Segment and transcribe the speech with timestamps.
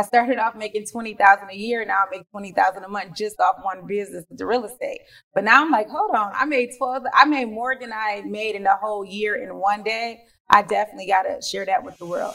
[0.00, 1.84] I started off making 20,000 a year.
[1.84, 5.00] Now I make 20,000 a month just off one business, the real estate.
[5.34, 8.54] But now I'm like, hold on, I made 12, I made more than I made
[8.54, 10.22] in the whole year in one day.
[10.48, 12.34] I definitely got to share that with the world.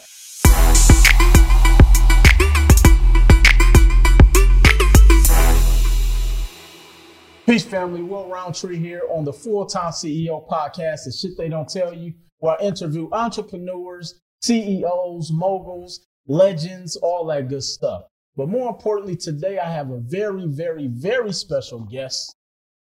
[7.46, 8.02] Peace, family.
[8.02, 11.06] Will Roundtree here on the Full Time CEO podcast.
[11.06, 17.48] The shit they don't tell you, where I interview entrepreneurs, CEOs, moguls, legends, all that
[17.48, 18.04] good stuff.
[18.36, 22.34] But more importantly, today I have a very, very, very special guest.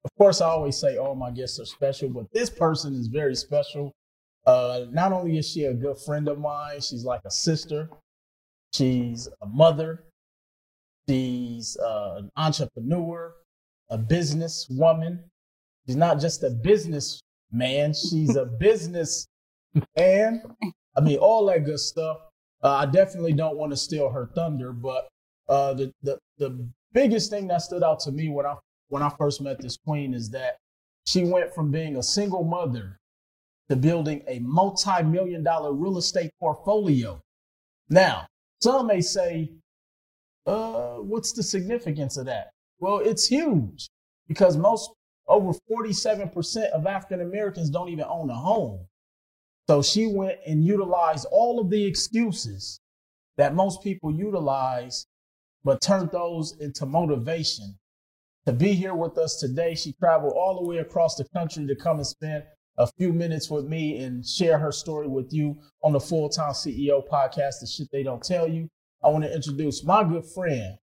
[0.04, 3.36] Of course, I always say all my guests are special, but this person is very
[3.36, 3.94] special.
[4.46, 7.90] Uh, not only is she a good friend of mine, she's like a sister.
[8.74, 10.04] She's a mother.
[11.10, 13.34] She's uh, an entrepreneur
[13.90, 15.24] a business woman.
[15.86, 19.28] She's not just a business man, she's a business
[19.98, 20.44] man.
[20.96, 22.18] I mean, all that good stuff.
[22.64, 25.08] Uh, I definitely don't want to steal her thunder, but
[25.48, 28.56] uh, the, the the biggest thing that stood out to me when I
[28.90, 30.58] when I first met this queen is that
[31.06, 33.00] she went from being a single mother
[33.70, 37.22] to building a multi-million dollar real estate portfolio.
[37.90, 38.28] Now,
[38.62, 39.52] some may say,
[40.46, 42.52] uh, what's the significance of that?
[42.80, 43.90] Well, it's huge
[44.28, 44.92] because most
[45.28, 48.88] over 47% of African Americans don't even own a home.
[49.68, 52.80] So she went and utilized all of the excuses
[53.36, 55.06] that most people utilize,
[55.64, 57.78] but turned those into motivation.
[58.46, 61.76] To be here with us today, she traveled all the way across the country to
[61.76, 62.46] come and spend
[62.78, 66.54] a few minutes with me and share her story with you on the Full Time
[66.54, 68.70] CEO podcast, The Shit They Don't Tell You.
[69.04, 70.78] I want to introduce my good friend,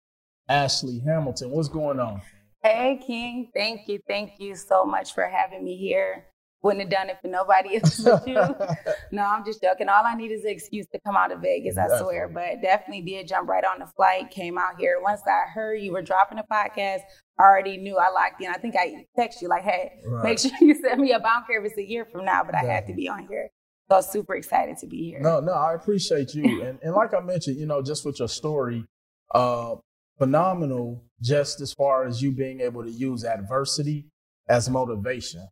[0.49, 1.51] Ashley Hamilton.
[1.51, 2.21] What's going on?
[2.63, 3.51] Hey, King.
[3.53, 3.99] Thank you.
[4.07, 6.25] Thank you so much for having me here.
[6.63, 8.35] Wouldn't have done it for nobody else but you.
[9.11, 9.89] no, I'm just joking.
[9.89, 12.03] All I need is an excuse to come out of Vegas, I definitely.
[12.03, 12.29] swear.
[12.29, 14.99] But definitely did jump right on the flight, came out here.
[15.01, 17.01] Once I heard you were dropping a podcast,
[17.39, 18.47] I already knew I liked you.
[18.47, 20.23] And I think I text you like, hey, right.
[20.23, 21.23] make sure you send me up.
[21.25, 22.69] I don't care if it's a year from now, but definitely.
[22.69, 23.49] I had to be on here.
[23.89, 25.19] So super excited to be here.
[25.19, 26.63] No, no, I appreciate you.
[26.63, 28.85] and, and like I mentioned, you know, just with your story,
[29.33, 29.75] uh,
[30.17, 34.05] phenomenal just as far as you being able to use adversity
[34.47, 35.47] as motivation.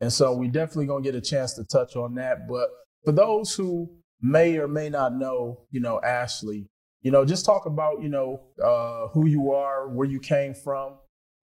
[0.00, 2.48] And so we definitely gonna get a chance to touch on that.
[2.48, 2.68] But
[3.04, 3.90] for those who
[4.20, 6.66] may or may not know, you know, Ashley,
[7.02, 10.96] you know, just talk about, you know, uh, who you are, where you came from,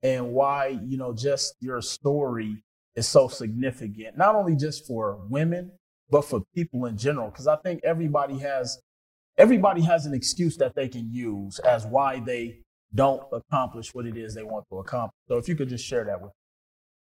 [0.03, 2.63] and why, you know, just your story
[2.95, 5.71] is so significant, not only just for women,
[6.09, 7.29] but for people in general.
[7.31, 8.79] Cause I think everybody has
[9.37, 12.59] everybody has an excuse that they can use as why they
[12.95, 15.17] don't accomplish what it is they want to accomplish.
[15.27, 16.31] So if you could just share that with.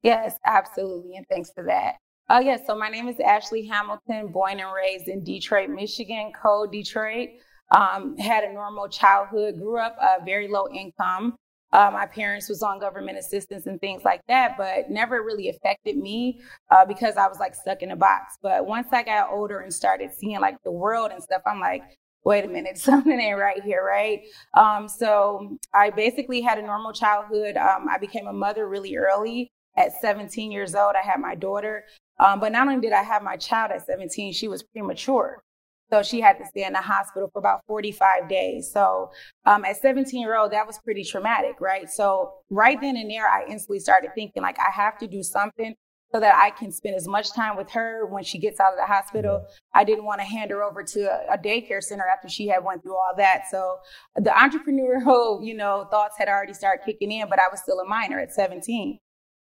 [0.03, 1.97] Yes, absolutely, and thanks for that.
[2.29, 6.73] Oh yes, so my name is Ashley Hamilton, born and raised in Detroit, Michigan, cold
[6.73, 7.31] Detroit.
[7.77, 11.37] Um, had a normal childhood, grew up uh, very low income.
[11.73, 15.97] Uh, my parents was on government assistance and things like that, but never really affected
[15.97, 16.41] me
[16.71, 18.39] uh, because I was like stuck in a box.
[18.41, 21.83] But once I got older and started seeing like the world and stuff, I'm like,
[22.25, 24.21] wait a minute, something ain't right here, right?
[24.55, 27.57] Um, so I basically had a normal childhood.
[27.57, 29.51] Um, I became a mother really early.
[29.76, 31.84] At 17 years old, I had my daughter.
[32.19, 35.42] Um, but not only did I have my child at 17, she was premature.
[35.91, 38.70] So she had to stay in the hospital for about 45 days.
[38.72, 39.10] So
[39.44, 41.88] um, at 17 year old, that was pretty traumatic, right?
[41.88, 45.75] So right then and there, I instantly started thinking like I have to do something
[46.12, 48.78] so that I can spend as much time with her when she gets out of
[48.78, 49.44] the hospital.
[49.75, 52.65] I didn't want to hand her over to a, a daycare center after she had
[52.65, 53.44] went through all that.
[53.50, 53.76] So
[54.16, 57.84] the entrepreneurial, you know, thoughts had already started kicking in, but I was still a
[57.84, 58.98] minor at 17.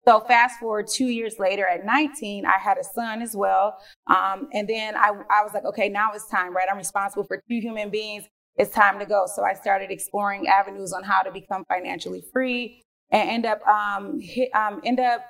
[0.07, 3.79] So fast forward two years later at 19, I had a son as well.
[4.07, 6.69] Um, and then I, I was like, okay, now it's time, right?
[6.71, 8.25] I'm responsible for two human beings.
[8.57, 9.27] It's time to go.
[9.35, 14.21] So I started exploring avenues on how to become financially free and end up, um,
[14.21, 15.23] hit, um, end up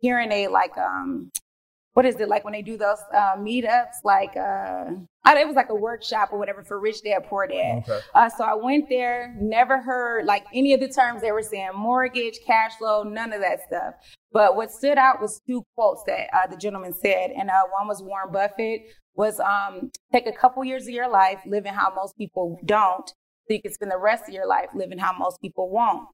[0.00, 1.30] hearing a like um
[1.94, 4.04] what is it like when they do those uh, meetups?
[4.04, 4.92] Like uh
[5.26, 7.82] it was like a workshop or whatever for rich dad poor dad.
[7.82, 8.00] Okay.
[8.14, 11.20] uh, so i went there never heard like any of the terms.
[11.20, 13.94] They were saying mortgage cash flow none of that stuff.
[14.32, 17.88] But what stood out was two quotes that uh, the gentleman said and uh, one
[17.88, 18.82] was warren buffett
[19.14, 23.54] was um, take a couple years of your life living how most people don't so
[23.54, 26.06] you can spend the rest of your life living how most people won't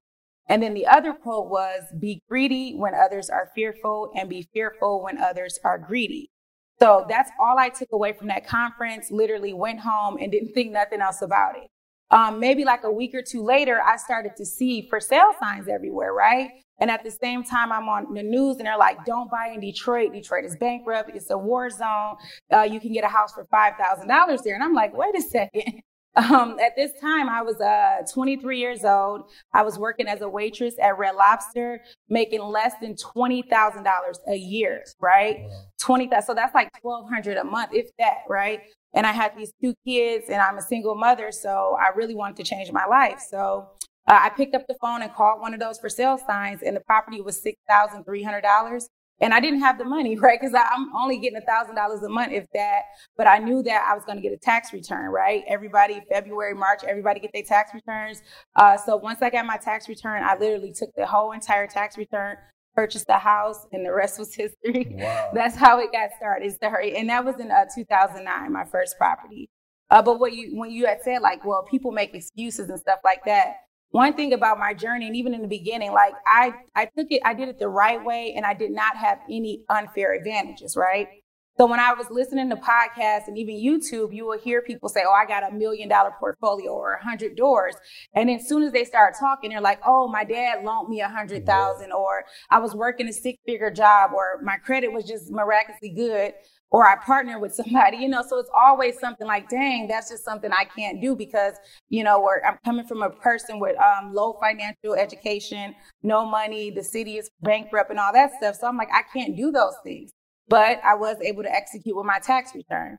[0.48, 5.02] and then the other quote was be greedy when others are fearful and be fearful
[5.02, 6.30] when others are greedy.
[6.78, 9.10] So that's all I took away from that conference.
[9.10, 11.68] Literally went home and didn't think nothing else about it.
[12.10, 15.68] Um, maybe like a week or two later, I started to see for sale signs
[15.68, 16.50] everywhere, right?
[16.78, 19.60] And at the same time, I'm on the news and they're like, don't buy in
[19.60, 20.12] Detroit.
[20.12, 21.10] Detroit is bankrupt.
[21.14, 22.16] It's a war zone.
[22.52, 24.54] Uh, you can get a house for $5,000 there.
[24.54, 25.80] And I'm like, wait a second.
[26.16, 29.30] Um, at this time, I was uh, 23 years old.
[29.52, 34.82] I was working as a waitress at Red Lobster, making less than $20,000 a year,
[34.98, 35.40] right?
[35.40, 35.60] Wow.
[35.82, 38.62] 20, so that's like 1200 a month, if that, right?
[38.94, 41.30] And I had these two kids and I'm a single mother.
[41.30, 43.20] So I really wanted to change my life.
[43.28, 43.68] So
[44.08, 46.74] uh, I picked up the phone and called one of those for sale signs and
[46.74, 48.88] the property was $6,300.
[49.20, 50.38] And I didn't have the money, right?
[50.40, 52.82] Because I'm only getting a thousand dollars a month, if that.
[53.16, 55.42] But I knew that I was going to get a tax return, right?
[55.48, 58.22] Everybody, February, March, everybody get their tax returns.
[58.54, 61.96] Uh, so once I got my tax return, I literally took the whole entire tax
[61.96, 62.36] return,
[62.74, 64.88] purchased the house, and the rest was history.
[64.90, 65.30] Wow.
[65.34, 66.54] That's how it got started.
[66.60, 69.48] Sorry, and that was in uh, 2009, my first property.
[69.88, 72.98] Uh, but what you when you had said like, well, people make excuses and stuff
[73.04, 73.54] like that
[73.96, 77.22] one thing about my journey and even in the beginning like i i took it
[77.24, 81.08] i did it the right way and i did not have any unfair advantages right?
[81.56, 85.00] So when i was listening to podcasts and even youtube you will hear people say
[85.08, 87.74] oh i got a million dollar portfolio or a hundred doors.
[88.12, 91.00] And then as soon as they start talking they're like oh my dad loaned me
[91.00, 95.04] a hundred thousand or i was working a six figure job or my credit was
[95.04, 96.34] just miraculously good
[96.70, 100.24] or I partner with somebody, you know, so it's always something like, dang, that's just
[100.24, 101.54] something I can't do because,
[101.88, 106.70] you know, where I'm coming from a person with um, low financial education, no money,
[106.70, 108.56] the city is bankrupt and all that stuff.
[108.56, 110.10] So I'm like, I can't do those things.
[110.48, 112.98] But I was able to execute with my tax return.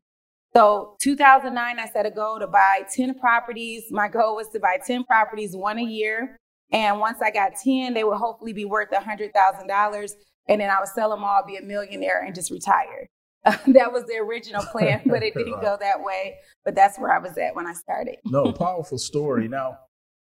[0.54, 3.86] So 2009, I set a goal to buy 10 properties.
[3.92, 6.38] My goal was to buy 10 properties, one a year.
[6.72, 10.12] And once I got 10, they would hopefully be worth $100,000.
[10.50, 13.08] And then I would sell them all, be a millionaire, and just retire.
[13.68, 16.36] that was the original plan, but it didn't go that way.
[16.66, 18.18] But that's where I was at when I started.
[18.26, 19.48] no, powerful story.
[19.48, 19.80] Now,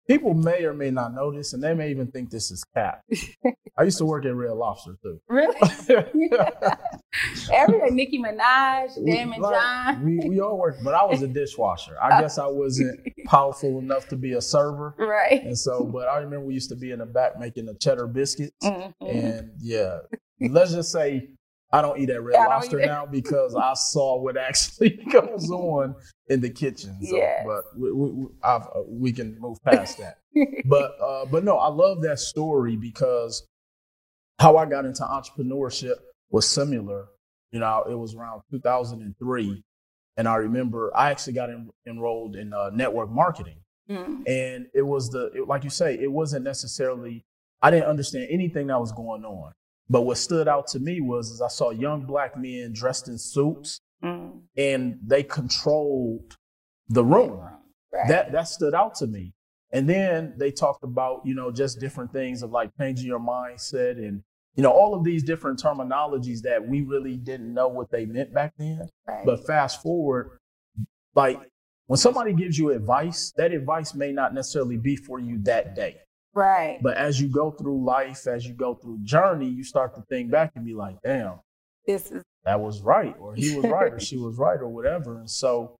[0.08, 3.02] people may or may not know this, and they may even think this is cap.
[3.78, 5.20] I used to work at Red Lobster too.
[5.28, 5.54] Really?
[7.52, 10.04] Every Nicki Minaj, Daymond like, John.
[10.04, 11.96] We, we all worked, but I was a dishwasher.
[12.00, 14.94] I guess I wasn't powerful enough to be a server.
[14.98, 15.42] Right.
[15.42, 18.06] And so, but I remember we used to be in the back making the cheddar
[18.06, 18.52] biscuits.
[18.62, 19.06] Mm-hmm.
[19.06, 19.98] And yeah,
[20.40, 21.30] let's just say
[21.70, 25.94] I don't eat at Red Lobster now because I saw what actually goes on
[26.28, 26.96] in the kitchen.
[27.02, 27.44] So, yes.
[27.46, 30.18] But we, we, uh, we, can move past that.
[30.64, 33.46] but uh, but no, I love that story because
[34.38, 35.96] how I got into entrepreneurship
[36.30, 37.08] was similar.
[37.52, 39.62] You know, it was around 2003,
[40.16, 43.56] and I remember I actually got en- enrolled in uh, network marketing,
[43.90, 44.22] mm.
[44.26, 47.24] and it was the it, like you say, it wasn't necessarily
[47.60, 49.52] I didn't understand anything that was going on.
[49.90, 53.18] But what stood out to me was is I saw young black men dressed in
[53.18, 54.40] suits mm.
[54.56, 56.36] and they controlled
[56.88, 57.40] the room.
[57.92, 58.08] Right.
[58.08, 59.32] That that stood out to me.
[59.72, 63.98] And then they talked about, you know, just different things of like changing your mindset
[63.98, 64.22] and,
[64.54, 68.32] you know, all of these different terminologies that we really didn't know what they meant
[68.32, 68.88] back then.
[69.06, 69.24] Right.
[69.24, 70.38] But fast forward,
[71.14, 71.38] like
[71.86, 75.96] when somebody gives you advice, that advice may not necessarily be for you that day.
[76.38, 76.78] Right.
[76.80, 80.30] But as you go through life, as you go through journey, you start to think
[80.30, 81.40] back and be like, damn,
[81.84, 85.18] this is that was right, or he was right, or she was right, or whatever.
[85.18, 85.74] And so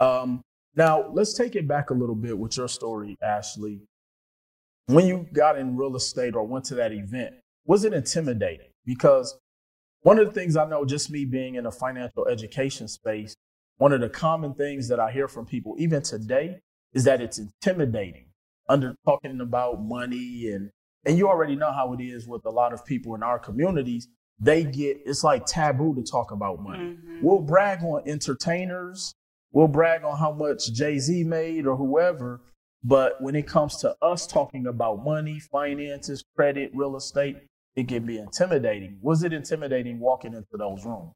[0.00, 0.40] um,
[0.76, 3.80] now let's take it back a little bit with your story, Ashley.
[4.86, 7.34] When you got in real estate or went to that event,
[7.66, 8.68] was it intimidating?
[8.86, 9.36] Because
[10.02, 13.34] one of the things I know, just me being in a financial education space,
[13.78, 16.60] one of the common things that I hear from people, even today,
[16.92, 18.26] is that it's intimidating
[18.68, 20.70] under talking about money and
[21.06, 24.08] and you already know how it is with a lot of people in our communities.
[24.40, 26.96] They get it's like taboo to talk about money.
[26.96, 27.18] Mm-hmm.
[27.22, 29.14] we'll brag on entertainers.
[29.52, 32.40] We'll brag on how much jay-z made or whoever.
[32.82, 37.36] But when it comes to us talking about money finances credit real estate
[37.76, 38.98] it can be intimidating.
[39.02, 41.12] Was it intimidating walking into those rooms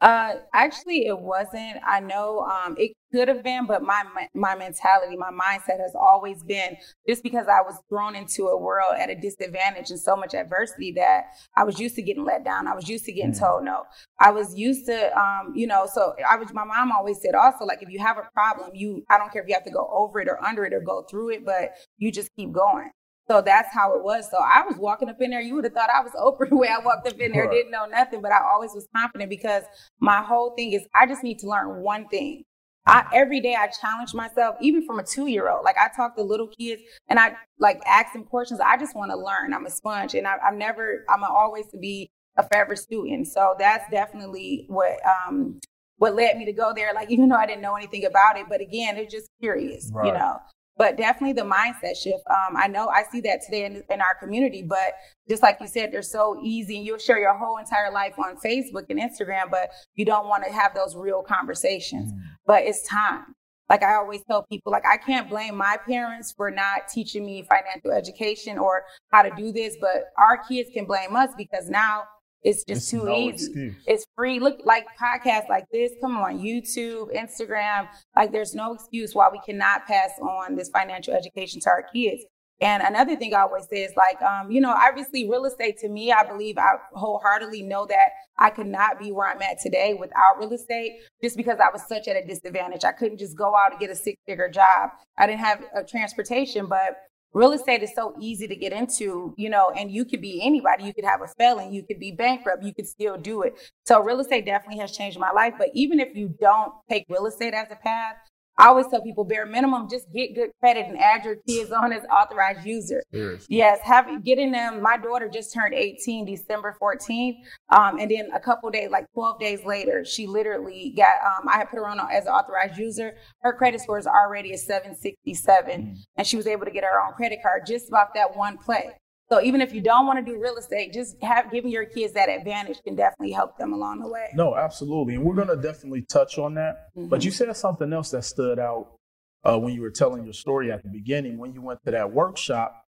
[0.00, 1.76] uh, actually, it wasn't.
[1.86, 4.02] I know um, it could have been, but my
[4.34, 6.76] my mentality, my mindset has always been
[7.06, 10.92] just because I was thrown into a world at a disadvantage and so much adversity
[10.92, 12.66] that I was used to getting let down.
[12.66, 13.38] I was used to getting mm.
[13.38, 13.82] told no.
[14.18, 15.86] I was used to, um, you know.
[15.92, 16.50] So I was.
[16.54, 19.42] My mom always said also like if you have a problem, you I don't care
[19.42, 21.72] if you have to go over it or under it or go through it, but
[21.98, 22.90] you just keep going.
[23.30, 24.28] So that's how it was.
[24.28, 25.40] So I was walking up in there.
[25.40, 27.70] You would have thought I was Oprah the way I walked up in there, didn't
[27.70, 29.62] know nothing, but I always was confident because
[30.00, 32.42] my whole thing is I just need to learn one thing.
[32.86, 35.64] I, every day I challenge myself, even from a two year old.
[35.64, 38.58] Like I talk to little kids and I like ask them questions.
[38.58, 39.54] I just want to learn.
[39.54, 43.28] I'm a sponge and I, am never, I'm always to be a forever student.
[43.28, 45.60] So that's definitely what, um,
[45.98, 46.92] what led me to go there.
[46.94, 50.06] Like, even though I didn't know anything about it, but again, it's just curious, right.
[50.06, 50.40] you know
[50.80, 52.24] but definitely the mindset shift.
[52.30, 54.94] Um, I know I see that today in, in, our community, but
[55.28, 58.36] just like you said, they're so easy and you'll share your whole entire life on
[58.36, 62.10] Facebook and Instagram, but you don't want to have those real conversations.
[62.10, 62.20] Mm.
[62.46, 63.34] But it's time.
[63.68, 67.42] like I always tell people, like I can't blame my parents for not teaching me
[67.42, 72.04] financial education or how to do this, but our kids can blame us because now
[72.42, 73.46] it's just It's too no easy.
[73.46, 73.74] excuse.
[73.86, 74.40] It's free.
[74.40, 77.88] Look, like podcasts like this, come on, YouTube, Instagram.
[78.16, 82.24] Like, there's no excuse why we cannot pass on this financial education to our kids.
[82.62, 85.88] And another thing I always say is like, um, you know, obviously real estate to
[85.88, 89.94] me, I believe I wholeheartedly know that I could not be where I'm at today
[89.98, 92.84] without real estate just because I was such at a disadvantage.
[92.84, 94.90] I couldn't just go out and get a six figure job.
[95.16, 96.96] I didn't have a transportation, but
[97.32, 100.84] real estate is so easy to get into, you know, and you could be anybody.
[100.84, 103.54] You could have a felon, you could be bankrupt, you could still do it.
[103.84, 105.54] So real estate definitely has changed my life.
[105.58, 108.16] But even if you don't take real estate as a path,
[108.58, 111.92] I always tell people bare minimum, just get good credit and add your kids on
[111.94, 113.02] as authorized user.
[113.12, 113.56] Seriously.
[113.56, 114.82] Yes, having getting them.
[114.82, 117.36] My daughter just turned 18 December 14th,
[117.70, 121.14] um, and then a couple days, like 12 days later, she literally got.
[121.24, 123.14] Um, I had put her on as an authorized user.
[123.40, 125.96] Her credit score is already a 767, Mm.
[126.16, 128.90] and she was able to get her own credit card just about that one play.
[129.32, 132.12] So even if you don't want to do real estate, just have giving your kids
[132.14, 134.28] that advantage can definitely help them along the way.
[134.34, 135.14] No, absolutely.
[135.14, 136.88] And we're going to definitely touch on that.
[136.96, 137.24] But Mhm.
[137.24, 138.96] you said something else that stood out
[139.44, 141.38] uh, when you were telling your story at the beginning.
[141.38, 142.84] When you went to that workshop,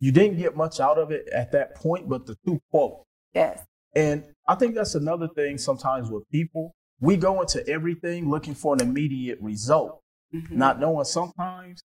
[0.00, 3.04] you didn't get much out of it at that point, but the two quotes.
[3.34, 6.72] yes, And I think that's another thing sometimes with people.
[7.00, 10.00] We go into everything looking for an immediate result,
[10.34, 10.52] Mhm.
[10.52, 11.82] not knowing sometimes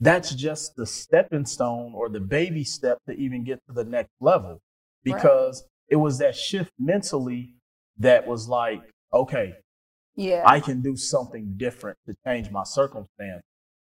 [0.00, 4.12] that's just the stepping stone or the baby step to even get to the next
[4.20, 4.60] level.
[5.04, 7.54] Because it was that shift mentally
[7.98, 9.54] that was like, okay,
[10.16, 13.42] yeah, I can do something different to change my circumstance.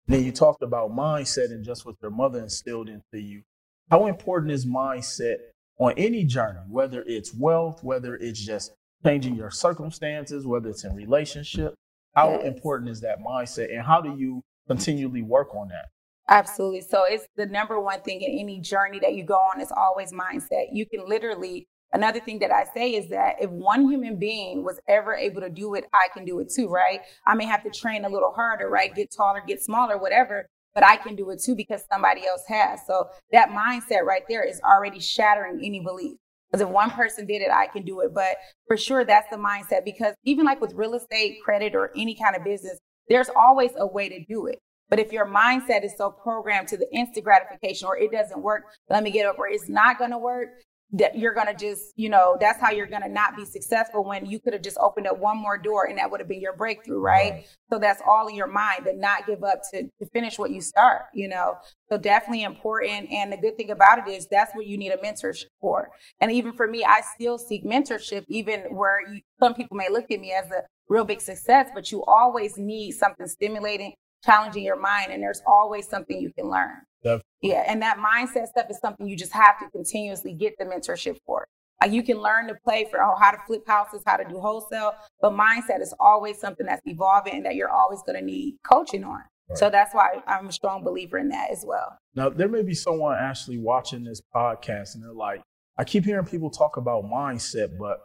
[0.08, 3.44] Then you talked about mindset and just what your mother instilled into you.
[3.90, 5.38] How important is mindset
[5.80, 8.72] on any journey, whether it's wealth, whether it's just
[9.04, 11.76] changing your circumstances, whether it's in relationship?
[12.16, 12.46] How Yes.
[12.46, 15.90] important is that mindset and how do you continually work on that?
[16.27, 16.82] Absolutely.
[16.82, 20.12] So it's the number one thing in any journey that you go on is always
[20.12, 20.67] mindset.
[20.72, 24.79] You can literally, another thing that I say is that if one human being was
[24.88, 27.01] ever able to do it, I can do it too, right?
[27.27, 28.94] I may have to train a little harder, right?
[28.94, 32.79] Get taller, get smaller, whatever, but I can do it too because somebody else has.
[32.88, 36.17] So that mindset right there is already shattering any belief.
[36.50, 38.13] Because if one person did it, I can do it.
[38.15, 42.15] But for sure, that's the mindset because even like with real estate, credit, or any
[42.15, 42.79] kind of business,
[43.10, 44.60] there's always a way to do it.
[44.89, 48.63] But if your mindset is so programmed to the instant gratification or it doesn't work,
[48.89, 50.50] let me get over it, it's not going to work,
[50.92, 54.04] that you're going to just, you know, that's how you're going to not be successful
[54.04, 56.39] when you could have just opened up one more door and that would have been
[56.39, 57.32] your breakthrough, right?
[57.32, 57.48] Right.
[57.72, 60.62] So that's all in your mind, but not give up to, to finish what you
[60.62, 61.56] start, you know?
[61.92, 63.12] So definitely important.
[63.12, 65.89] And the good thing about it is that's what you need a mentorship for.
[66.22, 70.12] And even for me, I still seek mentorship, even where you, some people may look
[70.12, 74.79] at me as a real big success, but you always need something stimulating, challenging your
[74.79, 76.82] mind, and there's always something you can learn.
[77.03, 77.24] Definitely.
[77.41, 81.17] Yeah, and that mindset stuff is something you just have to continuously get the mentorship
[81.25, 81.48] for.
[81.82, 84.39] Like you can learn to play for oh, how to flip houses, how to do
[84.39, 88.58] wholesale, but mindset is always something that's evolving and that you're always going to need
[88.67, 89.22] coaching on.
[89.53, 92.00] So that's why I'm a strong believer in that as well.
[92.15, 95.41] Now, there may be someone actually watching this podcast and they're like,
[95.77, 98.00] I keep hearing people talk about mindset, but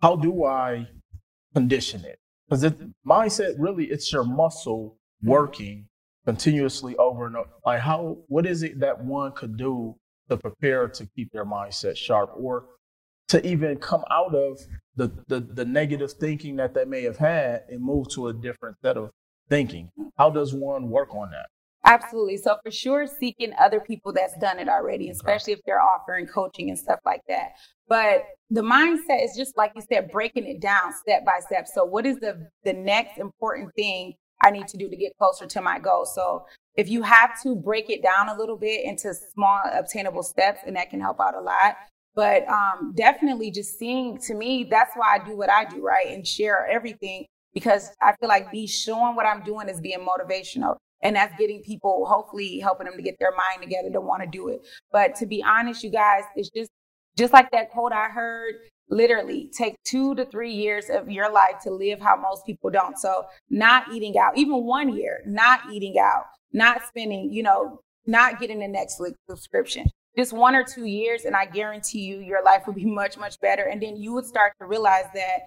[0.00, 0.88] how do I
[1.52, 2.18] condition it?
[2.48, 2.72] Because
[3.06, 5.88] mindset really, it's your muscle working
[6.24, 7.48] continuously over and over.
[7.64, 9.96] Like, how, what is it that one could do
[10.28, 12.66] to prepare to keep their mindset sharp or
[13.28, 14.58] to even come out of
[14.96, 18.76] the, the, the negative thinking that they may have had and move to a different
[18.82, 19.10] set of
[19.48, 19.90] thinking?
[20.16, 21.46] How does one work on that?
[21.84, 22.36] Absolutely.
[22.36, 26.68] So for sure, seeking other people that's done it already, especially if they're offering coaching
[26.68, 27.50] and stuff like that.
[27.88, 31.68] But the mindset is just like you said, breaking it down step by step.
[31.72, 35.46] So what is the the next important thing I need to do to get closer
[35.46, 36.04] to my goal?
[36.04, 40.60] So if you have to break it down a little bit into small obtainable steps,
[40.66, 41.76] and that can help out a lot.
[42.14, 46.08] But um, definitely just seeing to me, that's why I do what I do, right?
[46.08, 50.76] And share everything because I feel like me showing what I'm doing is being motivational.
[51.02, 54.28] And that's getting people, hopefully helping them to get their mind together to want to
[54.28, 54.66] do it.
[54.90, 56.70] But to be honest, you guys, it's just
[57.16, 58.54] just like that quote I heard,
[58.88, 62.98] literally take two to three years of your life to live how most people don't.
[62.98, 68.40] So not eating out, even one year, not eating out, not spending, you know, not
[68.40, 69.86] getting a Netflix subscription.
[70.16, 73.38] Just one or two years, and I guarantee you your life would be much, much
[73.40, 73.64] better.
[73.64, 75.40] And then you would start to realize that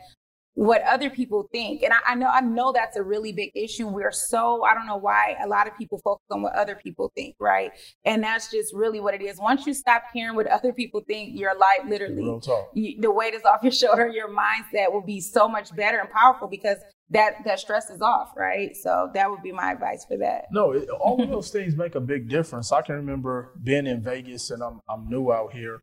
[0.60, 1.84] what other people think.
[1.84, 3.88] And I, I know I know that's a really big issue.
[3.88, 7.14] We're so I don't know why a lot of people focus on what other people
[7.16, 7.72] think, right?
[8.04, 9.40] And that's just really what it is.
[9.40, 12.42] Once you stop caring what other people think, your life literally
[12.74, 14.10] you, the weight is off your shoulder.
[14.10, 16.78] Your mindset will be so much better and powerful because
[17.10, 18.76] that that stress is off, right?
[18.76, 20.48] So that would be my advice for that.
[20.52, 22.74] No, it, all of those things make a big difference.
[22.74, 25.80] I can remember being in Vegas and I'm I'm new out here.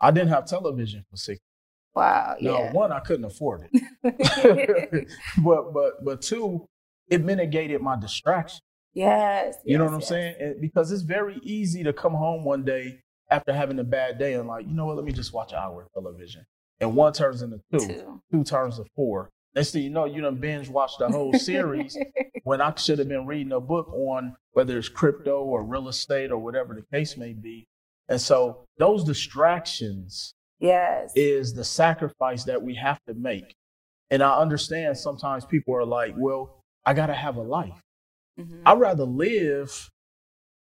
[0.00, 1.38] I didn't have television for six.
[1.94, 2.36] Wow.
[2.40, 2.72] No, Yeah.
[2.72, 3.82] one I couldn't afford it,
[5.44, 6.66] but but but two,
[7.08, 8.60] it mitigated my distraction.
[8.94, 9.56] yes.
[9.64, 10.08] You know what I'm yes.
[10.08, 10.34] saying?
[10.40, 14.34] And because it's very easy to come home one day after having a bad day
[14.34, 14.96] and like, you know what?
[14.96, 16.44] Let me just watch an hour of television,
[16.80, 18.22] and one turns into two, Two.
[18.32, 19.30] two turns to four.
[19.54, 21.96] Next thing you know, you done binge watched the whole series
[22.44, 26.30] when I should have been reading a book on whether it's crypto or real estate
[26.30, 27.66] or whatever the case may be.
[28.08, 31.12] And so those distractions yes.
[31.16, 33.54] is the sacrifice that we have to make.
[34.10, 37.80] And I understand sometimes people are like, well, I got to have a life.
[38.38, 38.62] Mhm.
[38.64, 39.90] I'd rather live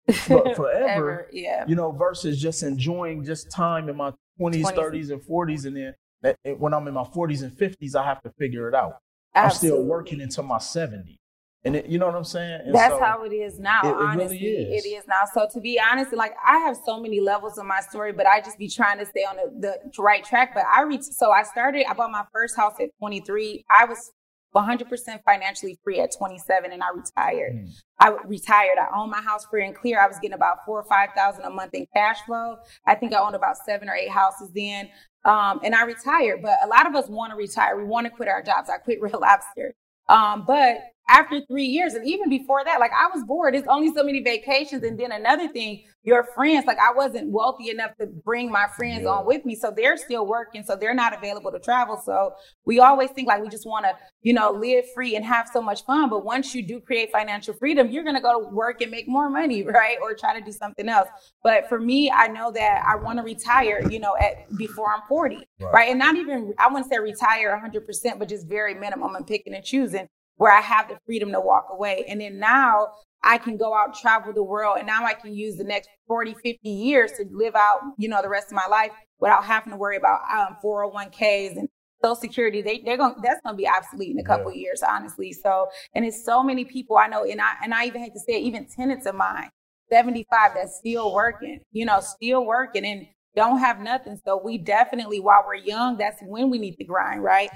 [0.14, 1.66] for- forever, Yeah.
[1.68, 4.76] you know, versus just enjoying just time in my 20s, 20s.
[4.76, 5.66] 30s, and 40s.
[5.66, 8.74] And then that, when I'm in my 40s and 50s, I have to figure it
[8.76, 8.98] out.
[9.36, 11.18] I'm still working into my 70s.
[11.64, 12.62] And it, you know what I'm saying?
[12.66, 13.82] And That's so- how it is now.
[13.84, 14.86] it- it really honestly, is.
[14.86, 15.22] it is now.
[15.34, 18.40] So to be honest, like I have so many levels of my story, but I
[18.42, 20.54] just be trying to stay on the, the right track.
[20.54, 21.14] But I reached.
[21.14, 21.86] So I started.
[21.90, 23.66] I bought my first house at 23.
[23.70, 24.12] I was
[24.56, 27.54] 100% financially free at 27, and I retired.
[27.54, 27.70] Mm.
[28.00, 28.78] I retired.
[28.80, 30.00] I owned my house free and clear.
[30.00, 32.58] I was getting about four or five thousand a month in cash flow.
[32.86, 34.90] I think I owned about seven or eight houses then.
[35.26, 36.42] Um, and I retired.
[36.42, 37.76] But a lot of us want to retire.
[37.78, 38.70] We want to quit our jobs.
[38.70, 39.76] I quit Red Lobster.
[40.08, 40.78] Um, but
[41.10, 43.54] after three years, and even before that, like I was bored.
[43.54, 44.84] There's only so many vacations.
[44.84, 49.04] And then another thing, your friends, like I wasn't wealthy enough to bring my friends
[49.04, 49.10] Yeah.
[49.12, 49.56] on with me.
[49.56, 50.64] So they're still working.
[50.64, 52.02] So they're not available to travel.
[52.04, 52.34] So
[52.66, 55.62] we always think like we just want to, you know, live free and have so
[55.62, 56.10] much fun.
[56.10, 59.08] But once you do create financial freedom, you're going to go to work and make
[59.08, 59.98] more money, right?
[60.02, 61.08] Or try to do something else.
[61.44, 65.02] But for me, I know that I want to retire, you know, at before I'm
[65.08, 65.74] 40, Right.
[65.74, 65.90] right?
[65.90, 69.64] And not even, I wouldn't say retire 100%, but just very minimum and picking and
[69.64, 70.08] choosing
[70.38, 72.06] where I have the freedom to walk away.
[72.08, 72.88] And then now
[73.24, 76.34] I can go out, travel the world, and now I can use the next 40,
[76.34, 79.78] 50 years to live out, you know, the rest of my life without having to
[79.78, 81.68] worry about um, 401ks and
[82.04, 82.62] Social Security.
[82.62, 85.34] They, they're going, that's going to be obsolete in a couple of years, honestly.
[85.34, 88.20] So, and it's so many people I know, and I, and I even hate to
[88.20, 89.50] say it, even tenants of mine,
[89.92, 94.20] 75 that's still working, you know, still working and don't have nothing.
[94.26, 97.50] So we definitely, while we're young, that's when we need to grind, right?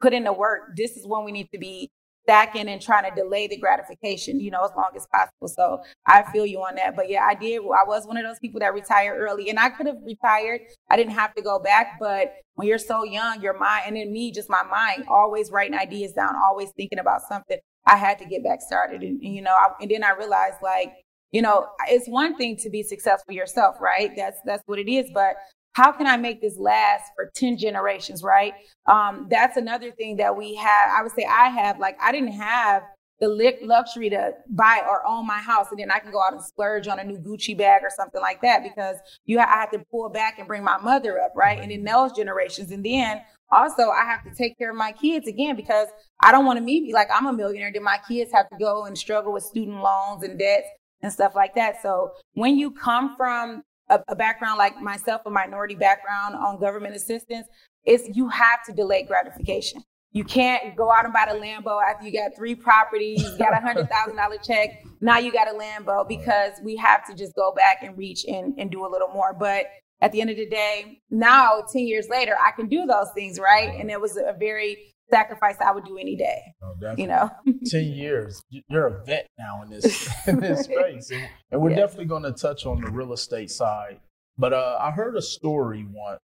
[0.00, 0.76] Put in the work.
[0.76, 1.90] This is when we need to be
[2.24, 5.48] stacking and trying to delay the gratification, you know, as long as possible.
[5.48, 6.94] So I feel you on that.
[6.96, 7.60] But yeah, I did.
[7.60, 10.60] I was one of those people that retired early and I could have retired.
[10.90, 11.98] I didn't have to go back.
[11.98, 15.76] But when you're so young, your mind, and then me, just my mind, always writing
[15.76, 17.58] ideas down, always thinking about something.
[17.86, 19.02] I had to get back started.
[19.02, 20.92] And, you know, I, and then I realized like,
[21.32, 24.12] you know, it's one thing to be successful yourself, right?
[24.16, 25.10] That's that's what it is.
[25.14, 25.34] But
[25.74, 28.54] how can I make this last for 10 generations, right?
[28.86, 30.90] Um, that's another thing that we have.
[30.90, 32.82] I would say I have, like, I didn't have
[33.22, 36.42] the luxury to buy or own my house and then I can go out and
[36.42, 39.70] splurge on a new Gucci bag or something like that because you ha- I have
[39.70, 41.60] to pull back and bring my mother up, right?
[41.60, 42.72] And in those generations.
[42.72, 45.86] And then also I have to take care of my kids again because
[46.20, 48.56] I don't want to me be like I'm a millionaire, then my kids have to
[48.58, 50.66] go and struggle with student loans and debts
[51.00, 51.80] and stuff like that.
[51.80, 56.96] So when you come from a, a background like myself, a minority background on government
[56.96, 57.46] assistance,
[57.84, 59.82] it's you have to delay gratification.
[60.12, 63.54] You can't go out and buy the Lambo after you got three properties, you got
[63.54, 64.82] a hundred thousand dollar check.
[65.00, 68.54] Now you got a Lambo because we have to just go back and reach and,
[68.58, 69.34] and do a little more.
[69.38, 69.66] But
[70.02, 73.38] at the end of the day, now 10 years later, I can do those things,
[73.40, 73.72] right?
[73.78, 74.76] And it was a very
[75.10, 76.40] sacrifice I would do any day,
[76.80, 77.02] definitely.
[77.04, 77.30] you know?
[77.66, 81.70] 10 years You- you're a vet now in this in this space and, and we're
[81.70, 81.76] Yeah.
[81.76, 84.00] definitely going to touch on the real estate side
[84.38, 86.18] but uh, i heard a story once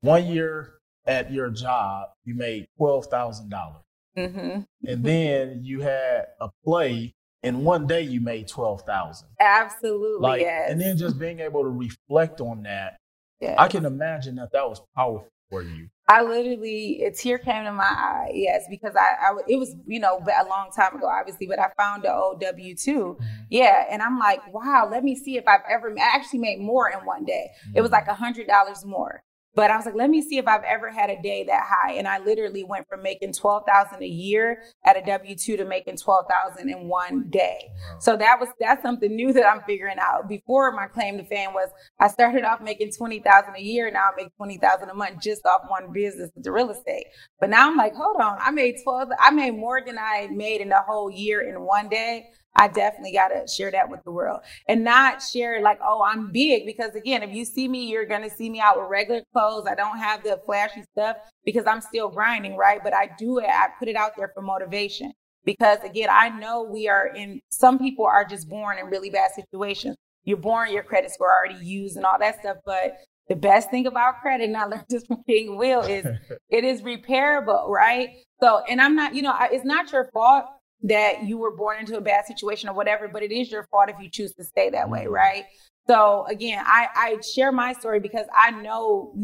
[0.00, 0.74] one year
[1.06, 3.76] at your job you made $12000
[4.16, 10.40] hmm and then you had a play and one day you made 12000 Absolutely, like
[10.40, 10.70] yes.
[10.70, 12.96] and then just being able to reflect on that
[13.40, 13.56] yes.
[13.58, 17.72] i can imagine that that was powerful for you I literally, a tear came to
[17.72, 18.32] my eye.
[18.34, 21.70] Yes, because I, I, it was, you know, a long time ago, obviously, but I
[21.78, 23.16] found the old W two.
[23.18, 23.42] Mm-hmm.
[23.50, 25.90] Yeah, and I'm like, wow, let me see if I've ever.
[25.98, 27.50] I actually made more in one day.
[27.74, 27.94] It was mm-hmm.
[27.94, 29.22] like a hundred dollars more.
[29.54, 31.92] But I was like, let me see if I've ever had a day that high.
[31.92, 35.64] And I literally went from making twelve thousand a year at a W two to
[35.64, 37.70] making twelve thousand in one day.
[38.00, 40.28] So that was that's something new that I'm figuring out.
[40.28, 41.68] Before my claim to fame was
[42.00, 45.20] I started off making twenty thousand a year, now I make twenty thousand a month
[45.22, 47.06] just off one business, the real estate.
[47.38, 50.60] But now I'm like, hold on, I made twelve, I made more than I made
[50.60, 52.28] in the whole year in one day.
[52.54, 56.30] I definitely got to share that with the world and not share like, oh, I'm
[56.30, 56.66] big.
[56.66, 59.66] Because again, if you see me, you're going to see me out with regular clothes.
[59.68, 62.80] I don't have the flashy stuff because I'm still grinding, right?
[62.82, 65.12] But I do it, I put it out there for motivation.
[65.44, 69.30] Because again, I know we are in, some people are just born in really bad
[69.34, 69.96] situations.
[70.24, 72.58] You're born, your credit score already used and all that stuff.
[72.64, 72.96] But
[73.28, 76.06] the best thing about credit, and I learned this from King Will, is
[76.50, 78.10] it is repairable, right?
[78.40, 80.44] So, and I'm not, you know, it's not your fault
[80.82, 83.88] that you were born into a bad situation or whatever, but it is your fault
[83.88, 85.14] if you choose to stay that way, mm-hmm.
[85.14, 85.44] right?
[85.88, 89.14] So again, I, I share my story because I know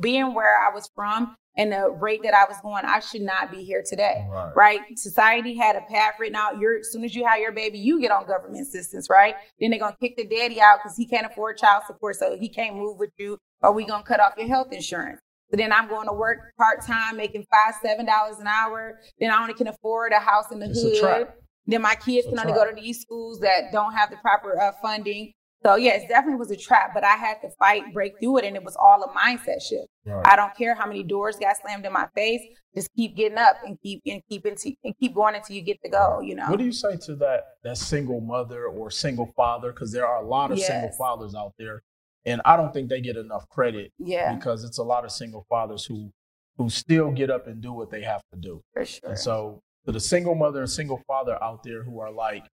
[0.00, 3.50] being where I was from and the rate that I was going, I should not
[3.50, 4.52] be here today, right?
[4.54, 4.80] right?
[4.94, 6.58] Society had a path written out.
[6.58, 9.34] You're as soon as you have your baby, you get on government assistance, right?
[9.60, 12.48] Then they're gonna kick the daddy out because he can't afford child support, so he
[12.48, 15.20] can't move with you, or we gonna cut off your health insurance.
[15.50, 18.98] So then I'm going to work part time, making five, seven dollars an hour.
[19.18, 21.28] Then I only can afford a house in the it's hood.
[21.66, 24.60] Then my kids it's can only go to these schools that don't have the proper
[24.60, 25.32] uh, funding.
[25.64, 28.44] So yeah, it definitely was a trap, but I had to fight, break through it,
[28.44, 29.88] and it was all a mindset shift.
[30.06, 30.24] Right.
[30.24, 32.42] I don't care how many doors got slammed in my face.
[32.74, 35.82] Just keep getting up and keep and keep into, and keep going until you get
[35.82, 36.20] to go.
[36.20, 36.46] You know.
[36.46, 39.72] What do you say to that that single mother or single father?
[39.72, 40.68] Because there are a lot of yes.
[40.68, 41.82] single fathers out there
[42.24, 43.92] and I don't think they get enough credit.
[43.98, 44.34] Yeah.
[44.34, 46.10] Because it's a lot of single fathers who
[46.56, 48.60] who still get up and do what they have to do.
[48.74, 49.10] For sure.
[49.10, 52.44] And so to the single mother and single father out there who are like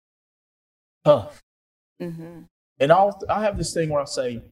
[1.05, 1.40] tough.
[2.00, 2.42] Mm-hmm.
[2.81, 4.42] And I'll I have this thing where I say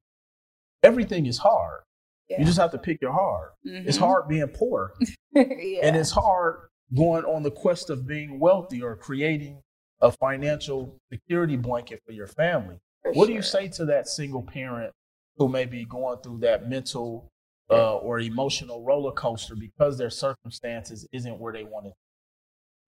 [0.83, 1.83] everything is hard.
[2.29, 2.41] Yeah.
[2.41, 3.51] You just have to pick your hard.
[3.67, 3.89] Mm-hmm.
[3.89, 4.95] It's hard being poor.
[5.35, 5.81] yeah.
[5.83, 9.61] And it's hard going on the quest of being wealthy or creating
[10.01, 12.79] a financial security blanket for your family.
[13.03, 13.27] For what sure.
[13.29, 14.93] do you say to that single parent
[15.43, 17.29] who may be going through that mental
[17.69, 21.95] uh, or emotional roller coaster because their circumstances isn't where they want it.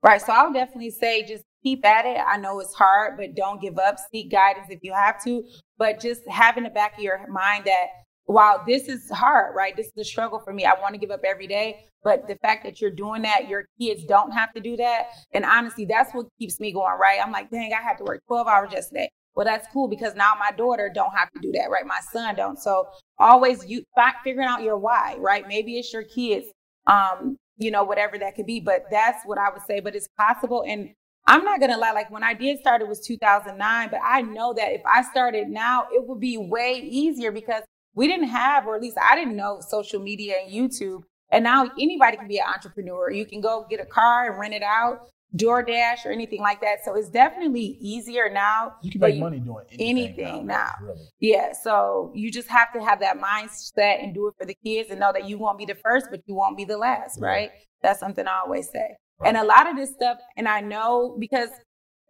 [0.05, 0.23] Right.
[0.23, 2.21] So I'll definitely say just keep at it.
[2.25, 3.97] I know it's hard, but don't give up.
[4.13, 5.43] Seek guidance if you have to.
[5.77, 7.87] But just have in the back of your mind that
[8.27, 9.75] while this is hard, right?
[9.75, 10.65] This is a struggle for me.
[10.65, 11.87] I want to give up every day.
[12.05, 15.09] But the fact that you're doing that, your kids don't have to do that.
[15.33, 17.19] And honestly, that's what keeps me going, right?
[17.21, 19.11] I'm like, dang, I had to work 12 hours yesterday.
[19.35, 21.87] Well, that's cool because now my daughter don't have to do that, right?
[21.87, 22.59] My son don't.
[22.59, 23.83] So always you
[24.23, 25.47] figuring out your why, right?
[25.47, 26.47] Maybe it's your kids,
[26.87, 28.61] um, you know, whatever that could be.
[28.61, 29.81] But that's what I would say.
[29.81, 30.65] But it's possible.
[30.67, 30.91] And
[31.27, 33.89] I'm not gonna lie, like when I did start, it was 2009.
[33.91, 37.63] But I know that if I started now, it would be way easier because
[37.95, 41.03] we didn't have, or at least I didn't know, social media and YouTube.
[41.31, 43.11] And now anybody can be an entrepreneur.
[43.11, 45.09] You can go get a car and rent it out.
[45.37, 46.85] DoorDash or anything like that.
[46.85, 48.75] So it's definitely easier now.
[48.83, 50.75] You can make money doing anything, anything now.
[50.81, 50.87] now.
[50.87, 51.09] Really.
[51.21, 51.53] Yeah.
[51.53, 55.01] So you just have to have that mindset and do it for the kids and
[55.01, 57.31] know that you won't be the first, but you won't be the last, right?
[57.31, 57.51] right?
[57.83, 58.97] That's something I always say.
[59.19, 59.29] Right.
[59.29, 61.51] And a lot of this stuff, and I know because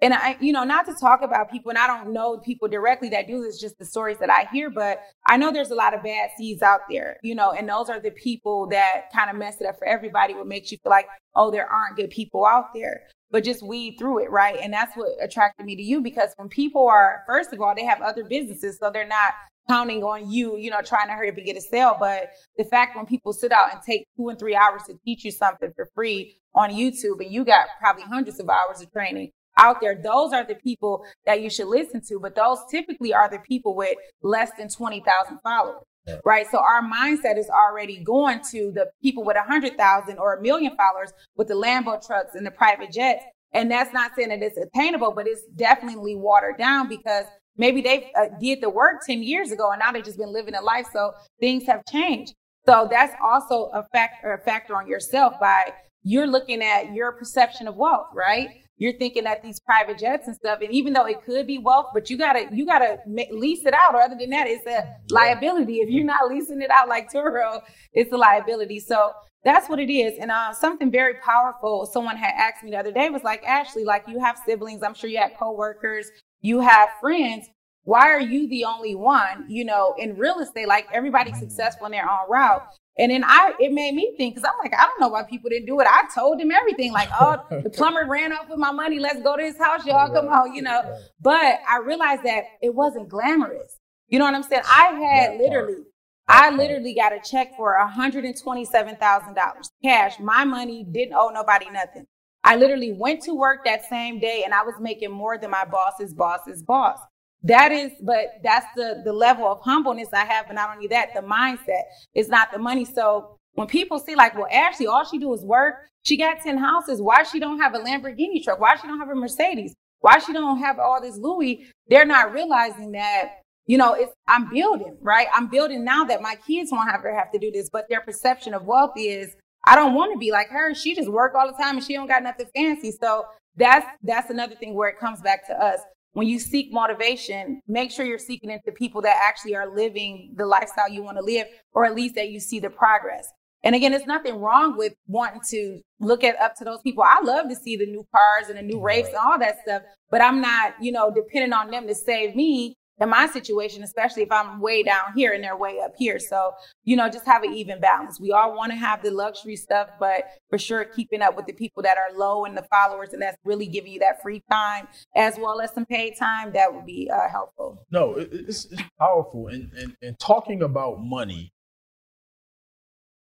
[0.02, 3.08] and I, you know, not to talk about people, and I don't know people directly
[3.10, 5.94] that do this, just the stories that I hear, but I know there's a lot
[5.94, 9.36] of bad seeds out there, you know, and those are the people that kind of
[9.36, 12.44] mess it up for everybody, what makes you feel like, oh, there aren't good people
[12.44, 14.58] out there, but just weed through it, right?
[14.60, 17.84] And that's what attracted me to you because when people are, first of all, they
[17.84, 19.32] have other businesses, so they're not
[19.68, 21.96] counting on you, you know, trying to hurry up and get a sale.
[21.98, 25.24] But the fact when people sit out and take two and three hours to teach
[25.24, 29.30] you something for free on YouTube and you got probably hundreds of hours of training,
[29.58, 32.18] out there, those are the people that you should listen to.
[32.20, 35.82] But those typically are the people with less than 20,000 followers.
[36.06, 36.16] Yeah.
[36.24, 36.46] Right.
[36.50, 40.42] So our mindset is already going to the people with a hundred thousand or a
[40.42, 43.24] million followers with the Lambo trucks and the private jets.
[43.54, 47.24] And that's not saying that it's attainable, but it's definitely watered down because
[47.56, 50.54] maybe they uh, did the work 10 years ago and now they've just been living
[50.54, 50.86] a life.
[50.92, 52.34] So things have changed.
[52.66, 57.68] So that's also a factor, a factor on yourself by you're looking at your perception
[57.68, 58.48] of wealth, right?
[58.76, 61.86] You're thinking that these private jets and stuff, and even though it could be wealth,
[61.94, 63.94] but you gotta you gotta lease it out.
[63.94, 65.74] Or other than that, it's a liability.
[65.76, 67.60] If you're not leasing it out like Turo,
[67.92, 68.80] it's a liability.
[68.80, 69.12] So
[69.44, 70.18] that's what it is.
[70.18, 71.86] And uh, something very powerful.
[71.86, 74.82] Someone had asked me the other day was like, Ashley, like you have siblings.
[74.82, 76.10] I'm sure you have coworkers.
[76.40, 77.48] You have friends.
[77.84, 79.44] Why are you the only one?
[79.48, 82.66] You know, in real estate, like everybody's successful in their own route.
[82.96, 85.50] And then I, it made me think, cause I'm like, I don't know why people
[85.50, 85.86] didn't do it.
[85.90, 89.00] I told them everything, like, oh, the plumber ran off with my money.
[89.00, 90.12] Let's go to his house, y'all.
[90.12, 90.82] Come on, you know.
[91.20, 93.78] But I realized that it wasn't glamorous.
[94.08, 94.62] You know what I'm saying?
[94.64, 95.82] I had literally,
[96.28, 100.20] I literally got a check for $127,000 cash.
[100.20, 102.06] My money didn't owe nobody nothing.
[102.44, 105.64] I literally went to work that same day and I was making more than my
[105.64, 106.98] boss's boss's boss.
[107.44, 111.14] That is, but that's the the level of humbleness I have, and not only that,
[111.14, 111.82] the mindset
[112.14, 112.84] is not the money.
[112.84, 115.74] So when people see like, well, Ashley, all she do is work.
[116.02, 117.00] She got ten houses.
[117.00, 118.60] Why she don't have a Lamborghini truck?
[118.60, 119.74] Why she don't have a Mercedes?
[120.04, 121.66] why she don't have all this Louis?
[121.88, 125.26] They're not realizing that you know, it's I'm building, right?
[125.32, 128.02] I'm building now that my kids won't have to have to do this, but their
[128.02, 129.34] perception of wealth is
[129.66, 130.74] I don't want to be like her.
[130.74, 132.92] She just work all the time and she don't got nothing fancy.
[133.00, 133.24] So
[133.56, 135.80] that's that's another thing where it comes back to us.
[136.14, 140.46] When you seek motivation, make sure you're seeking into people that actually are living the
[140.46, 143.28] lifestyle you want to live, or at least that you see the progress.
[143.64, 147.02] And again, there's nothing wrong with wanting to look at up to those people.
[147.02, 149.82] I love to see the new cars and the new Wraiths and all that stuff,
[150.10, 154.22] but I'm not, you know, depending on them to save me in my situation, especially
[154.22, 156.18] if I'm way down here and they're way up here.
[156.18, 156.52] So,
[156.84, 158.20] you know, just have an even balance.
[158.20, 161.52] We all want to have the luxury stuff, but for sure, keeping up with the
[161.52, 164.86] people that are low and the followers and that's really giving you that free time
[165.16, 167.84] as well as some paid time, that would be uh, helpful.
[167.90, 169.48] No, it's, it's powerful.
[169.48, 171.52] And, and, and talking about money,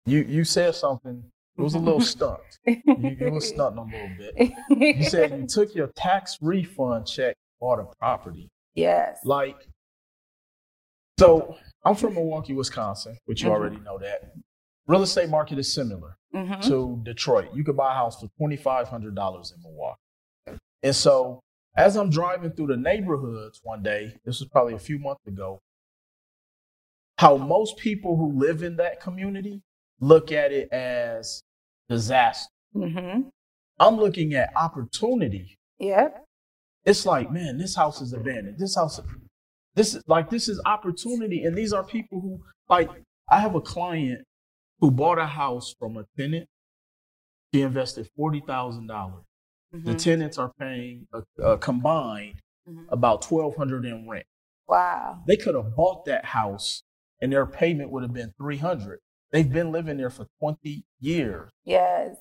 [0.04, 1.24] you, you said something
[1.56, 2.40] it was a little stunt.
[2.66, 4.96] You, you were stunting a little bit.
[4.96, 8.48] You said you took your tax refund check, bought a property.
[8.74, 9.18] Yes.
[9.24, 9.56] Like,
[11.18, 13.56] so I'm from Milwaukee, Wisconsin, which you mm-hmm.
[13.56, 14.32] already know that.
[14.86, 16.60] Real estate market is similar mm-hmm.
[16.68, 17.50] to Detroit.
[17.54, 19.98] You could buy a house for $2,500 in Milwaukee.
[20.82, 21.40] And so
[21.76, 25.60] as I'm driving through the neighborhoods one day, this was probably a few months ago,
[27.18, 29.62] how most people who live in that community
[30.00, 31.42] look at it as
[31.88, 32.50] disaster.
[32.74, 33.28] Mm-hmm.
[33.78, 35.56] I'm looking at opportunity.
[35.78, 36.24] Yep.
[36.84, 38.58] It's like, man, this house is abandoned.
[38.58, 39.00] This house,
[39.74, 41.44] this is like, this is opportunity.
[41.44, 42.90] And these are people who, like,
[43.30, 44.24] I have a client
[44.80, 46.48] who bought a house from a tenant.
[47.54, 48.86] She invested $40,000.
[48.86, 49.84] Mm-hmm.
[49.84, 52.84] The tenants are paying a, a combined mm-hmm.
[52.88, 54.26] about 1200 in rent.
[54.66, 55.20] Wow.
[55.26, 56.82] They could have bought that house
[57.20, 58.98] and their payment would have been 300.
[59.30, 61.50] They've been living there for 20 years.
[61.64, 62.16] Yes.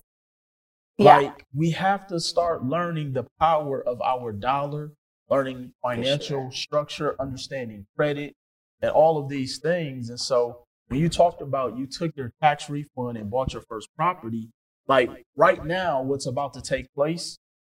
[1.01, 1.17] Yeah.
[1.17, 4.91] Like we have to start learning the power of our dollar,
[5.29, 6.51] learning financial sure.
[6.51, 8.35] structure, understanding credit,
[8.81, 10.09] and all of these things.
[10.09, 13.89] And so when you talked about you took your tax refund and bought your first
[13.95, 14.49] property,
[14.87, 17.37] like right now, what's about to take place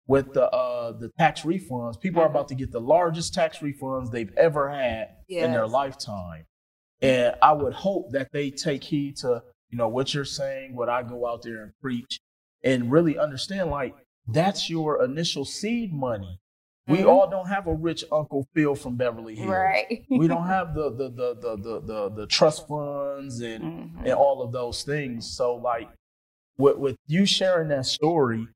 [0.08, 4.12] with the uh, the tax refunds, people are about to get the largest tax refunds
[4.12, 5.46] they've ever had yes.
[5.46, 6.46] in their lifetime.
[7.02, 10.90] And I would hope that they take heed to you know what you're saying, what
[10.90, 12.20] I go out there and preach,
[12.64, 13.96] and really understand like
[14.28, 16.40] that's your initial seed money.
[16.88, 17.10] We mm-hmm.
[17.10, 19.50] all don't have a rich Uncle Phil from Beverly Hills.
[19.50, 20.04] Right.
[20.10, 24.00] we don't have the the the the the the, the trust funds and mm-hmm.
[24.00, 25.30] and all of those things.
[25.30, 25.90] So like
[26.58, 28.48] with with you sharing that story,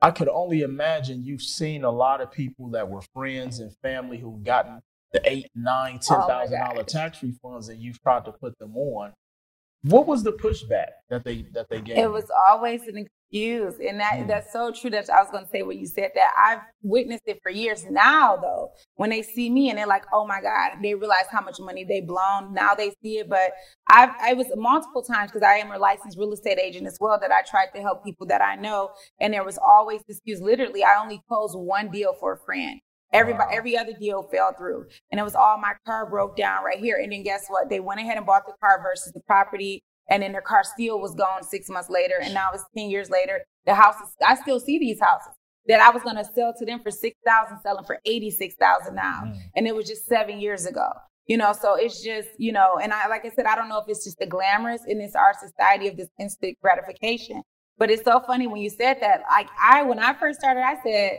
[0.00, 4.18] I could only imagine you've seen a lot of people that were friends and family
[4.18, 4.80] who've gotten
[5.12, 8.58] the eight, nine, ten oh thousand oh dollar tax refunds and you've tried to put
[8.58, 9.12] them on.
[9.82, 11.98] What was the pushback that they that they gave?
[11.98, 14.26] It was always an excuse, and that mm.
[14.26, 14.90] that's so true.
[14.90, 16.32] That I was going to say when you said that.
[16.36, 18.36] I've witnessed it for years now.
[18.36, 21.60] Though when they see me and they're like, "Oh my God," they realize how much
[21.60, 22.52] money they blown.
[22.52, 23.52] Now they see it, but
[23.88, 27.18] I've I was multiple times because I am a licensed real estate agent as well.
[27.20, 30.40] That I tried to help people that I know, and there was always this excuse.
[30.40, 32.80] Literally, I only closed one deal for a friend.
[33.12, 33.56] Everybody, wow.
[33.56, 36.98] every other deal fell through, and it was all my car broke down right here.
[37.00, 37.70] And then guess what?
[37.70, 41.00] They went ahead and bought the car versus the property, and then their car still
[41.00, 43.44] was gone six months later, and now it's ten years later.
[43.64, 45.32] The houses, I still see these houses
[45.68, 48.54] that I was going to sell to them for six thousand, selling for eighty six
[48.56, 49.38] thousand now, mm.
[49.54, 50.88] and it was just seven years ago.
[51.26, 53.78] You know, so it's just you know, and I like I said, I don't know
[53.78, 57.42] if it's just the glamorous in this our society of this instant gratification,
[57.78, 59.22] but it's so funny when you said that.
[59.30, 61.18] Like I, when I first started, I said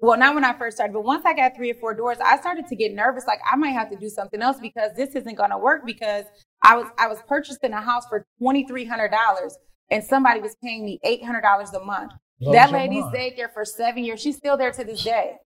[0.00, 2.38] well, not when I first started, but once I got three or four doors, I
[2.38, 3.26] started to get nervous.
[3.26, 5.84] Like I might have to do something else because this isn't going to work.
[5.84, 6.24] Because
[6.62, 9.56] I was I was purchasing a house for twenty three hundred dollars,
[9.90, 12.12] and somebody was paying me eight hundred dollars a month.
[12.44, 14.20] Oh, that lady stayed there for seven years.
[14.20, 15.36] She's still there to this day.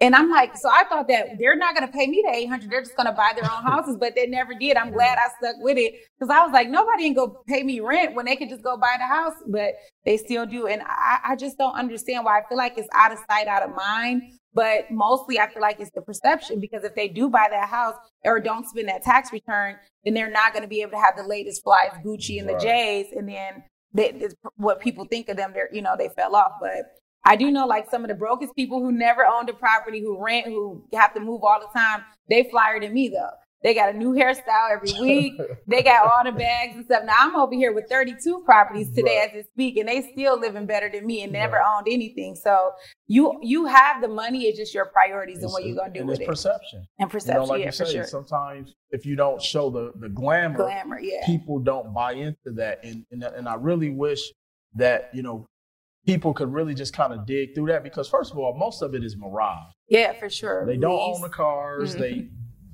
[0.00, 2.70] And I'm like, so I thought that they're not going to pay me the 800.
[2.70, 4.76] They're just going to buy their own houses, but they never did.
[4.76, 7.64] I'm glad I stuck with it because I was like, nobody ain't going to pay
[7.64, 10.68] me rent when they could just go buy the house, but they still do.
[10.68, 13.64] And I, I just don't understand why I feel like it's out of sight, out
[13.64, 14.22] of mind.
[14.54, 17.96] But mostly I feel like it's the perception because if they do buy that house
[18.24, 21.16] or don't spend that tax return, then they're not going to be able to have
[21.16, 23.12] the latest flies, Gucci and the J's.
[23.12, 26.52] And then they, what people think of them, they're, you know, they fell off.
[26.60, 26.86] But
[27.24, 30.22] I do know like some of the brokest people who never owned a property, who
[30.22, 33.30] rent, who have to move all the time, they flyer than me though.
[33.62, 35.34] They got a new hairstyle every week.
[35.66, 37.02] they got all the bags and stuff.
[37.04, 39.30] Now I'm over here with 32 properties today right.
[39.34, 41.76] as I speak, and they still living better than me and never right.
[41.76, 42.36] owned anything.
[42.36, 42.70] So
[43.08, 44.44] you you have the money.
[44.44, 46.22] It's just your priorities it's, and what you're gonna do with it.
[46.22, 47.42] It's perception and perception.
[47.42, 48.04] You know, like yeah, you say, sure.
[48.04, 51.26] sometimes if you don't show the the glamour, glamour, yeah.
[51.26, 52.84] people don't buy into that.
[52.84, 54.20] And and, and I really wish
[54.74, 55.48] that you know
[56.06, 58.94] people could really just kind of dig through that because first of all, most of
[58.94, 59.72] it is mirage.
[59.88, 60.66] Yeah, for sure.
[60.66, 61.92] They don't own the cars.
[61.92, 62.00] Mm-hmm.
[62.00, 62.28] They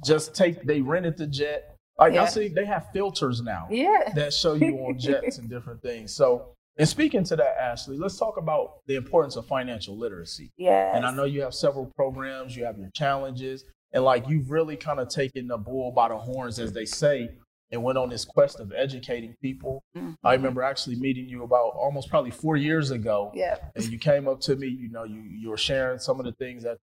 [0.04, 1.76] just take they rented the jet.
[1.98, 2.24] Like yeah.
[2.24, 3.68] I see, they have filters now.
[3.70, 4.12] Yeah.
[4.14, 6.14] That show you on jets and different things.
[6.14, 10.50] So and speaking to that, Ashley, let's talk about the importance of financial literacy.
[10.56, 10.96] Yeah.
[10.96, 14.76] And I know you have several programs, you have your challenges, and like you've really
[14.76, 17.30] kind of taken the bull by the horns, as they say,
[17.74, 19.84] and went on this quest of educating people.
[19.94, 20.12] Mm-hmm.
[20.24, 23.30] I remember actually meeting you about almost probably four years ago.
[23.34, 23.56] Yeah.
[23.74, 26.32] And you came up to me, you know, you you were sharing some of the
[26.32, 26.78] things that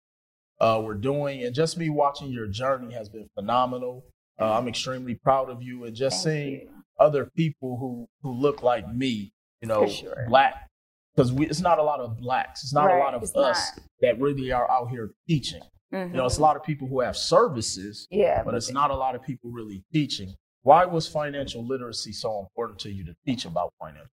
[0.58, 4.04] uh, we're doing, and just me watching your journey has been phenomenal.
[4.40, 6.70] Uh, I'm extremely proud of you, and just Thank seeing you.
[6.98, 10.26] other people who who look like me you know, sure.
[10.28, 10.68] black,
[11.14, 12.62] because it's not a lot of blacks.
[12.62, 12.96] It's not right.
[12.96, 13.86] a lot of it's us not.
[14.02, 15.62] that really are out here teaching.
[15.92, 16.12] Mm-hmm.
[16.12, 18.96] You know, it's a lot of people who have services, yeah, but it's not a
[18.96, 20.34] lot of people really teaching.
[20.66, 24.08] Why was financial literacy so important to you to teach about finance?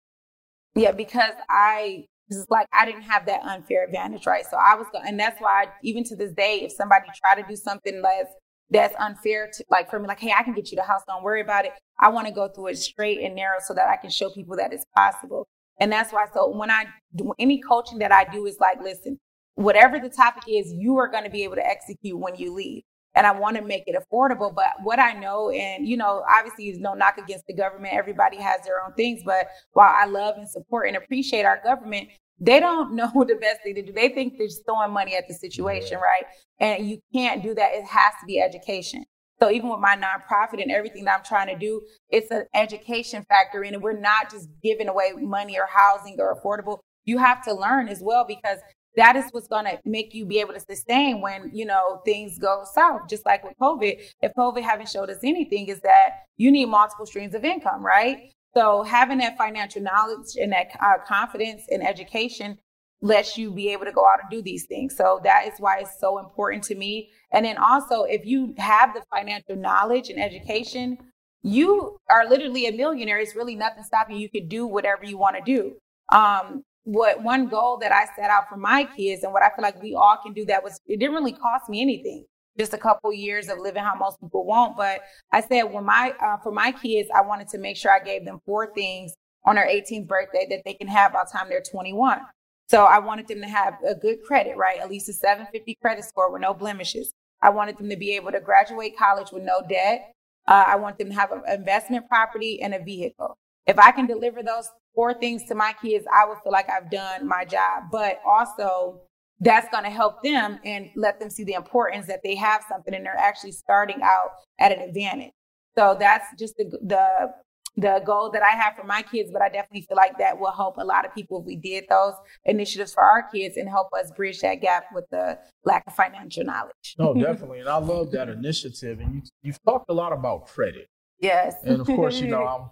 [0.75, 2.07] Yeah, because I
[2.49, 4.43] like I didn't have that unfair advantage, right?
[4.45, 7.47] So I was, going, and that's why even to this day, if somebody try to
[7.47, 8.33] do something that's
[8.69, 11.23] that's unfair to like for me like hey i can get you the house don't
[11.23, 13.97] worry about it i want to go through it straight and narrow so that i
[13.97, 15.45] can show people that it's possible
[15.81, 19.19] and that's why so when i do any coaching that i do is like listen
[19.55, 22.81] whatever the topic is you are going to be able to execute when you leave
[23.15, 26.69] and i want to make it affordable but what i know and you know obviously
[26.69, 30.35] is no knock against the government everybody has their own things but while i love
[30.37, 32.07] and support and appreciate our government
[32.41, 33.93] they don't know the best thing to do.
[33.93, 36.25] They think they're just throwing money at the situation, right?
[36.59, 37.71] And you can't do that.
[37.73, 39.05] It has to be education.
[39.41, 43.25] So even with my nonprofit and everything that I'm trying to do, it's an education
[43.27, 43.81] factor in it.
[43.81, 46.79] We're not just giving away money or housing or affordable.
[47.05, 48.59] You have to learn as well because
[48.95, 52.37] that is what's going to make you be able to sustain when you know things
[52.37, 56.51] go south just like with covid if covid haven't showed us anything is that you
[56.51, 61.63] need multiple streams of income right so having that financial knowledge and that uh, confidence
[61.69, 62.57] and education
[63.01, 64.95] lets you be able to go out and do these things.
[64.95, 67.09] So that is why it's so important to me.
[67.31, 70.97] And then also, if you have the financial knowledge and education,
[71.41, 73.19] you are literally a millionaire.
[73.19, 74.21] It's really nothing stopping you.
[74.23, 75.77] You can do whatever you want to do.
[76.15, 79.61] Um, what one goal that I set out for my kids and what I feel
[79.61, 82.25] like we all can do that was it didn't really cost me anything
[82.57, 84.75] just a couple years of living how most people won't.
[84.75, 88.03] But I said, when my uh, for my kids, I wanted to make sure I
[88.03, 89.13] gave them four things
[89.45, 92.21] on their 18th birthday that they can have by the time they're 21.
[92.69, 94.79] So I wanted them to have a good credit, right?
[94.79, 97.11] At least a 750 credit score with no blemishes.
[97.41, 100.11] I wanted them to be able to graduate college with no debt.
[100.47, 103.37] Uh, I want them to have an investment property and a vehicle.
[103.65, 106.91] If I can deliver those four things to my kids, I would feel like I've
[106.91, 107.83] done my job.
[107.91, 109.01] But also,
[109.39, 112.93] that's going to help them and let them see the importance that they have something
[112.93, 115.31] and they're actually starting out at an advantage.
[115.77, 117.33] So that's just the the
[117.77, 120.51] the goal that I have for my kids, but I definitely feel like that will
[120.51, 123.87] help a lot of people if we did those initiatives for our kids and help
[123.97, 126.95] us bridge that gap with the lack of financial knowledge.
[126.99, 127.59] no, definitely.
[127.59, 128.99] And I love that initiative.
[128.99, 130.87] And you, you've talked a lot about credit.
[131.19, 131.55] Yes.
[131.63, 132.69] And of course, you know, I'm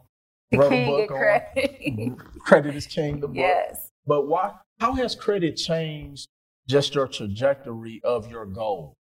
[0.52, 2.18] the king of credit.
[2.40, 3.38] credit is king, the book.
[3.38, 3.92] Yes.
[4.06, 6.28] But why, how has credit changed
[6.70, 8.96] just your trajectory of your goal.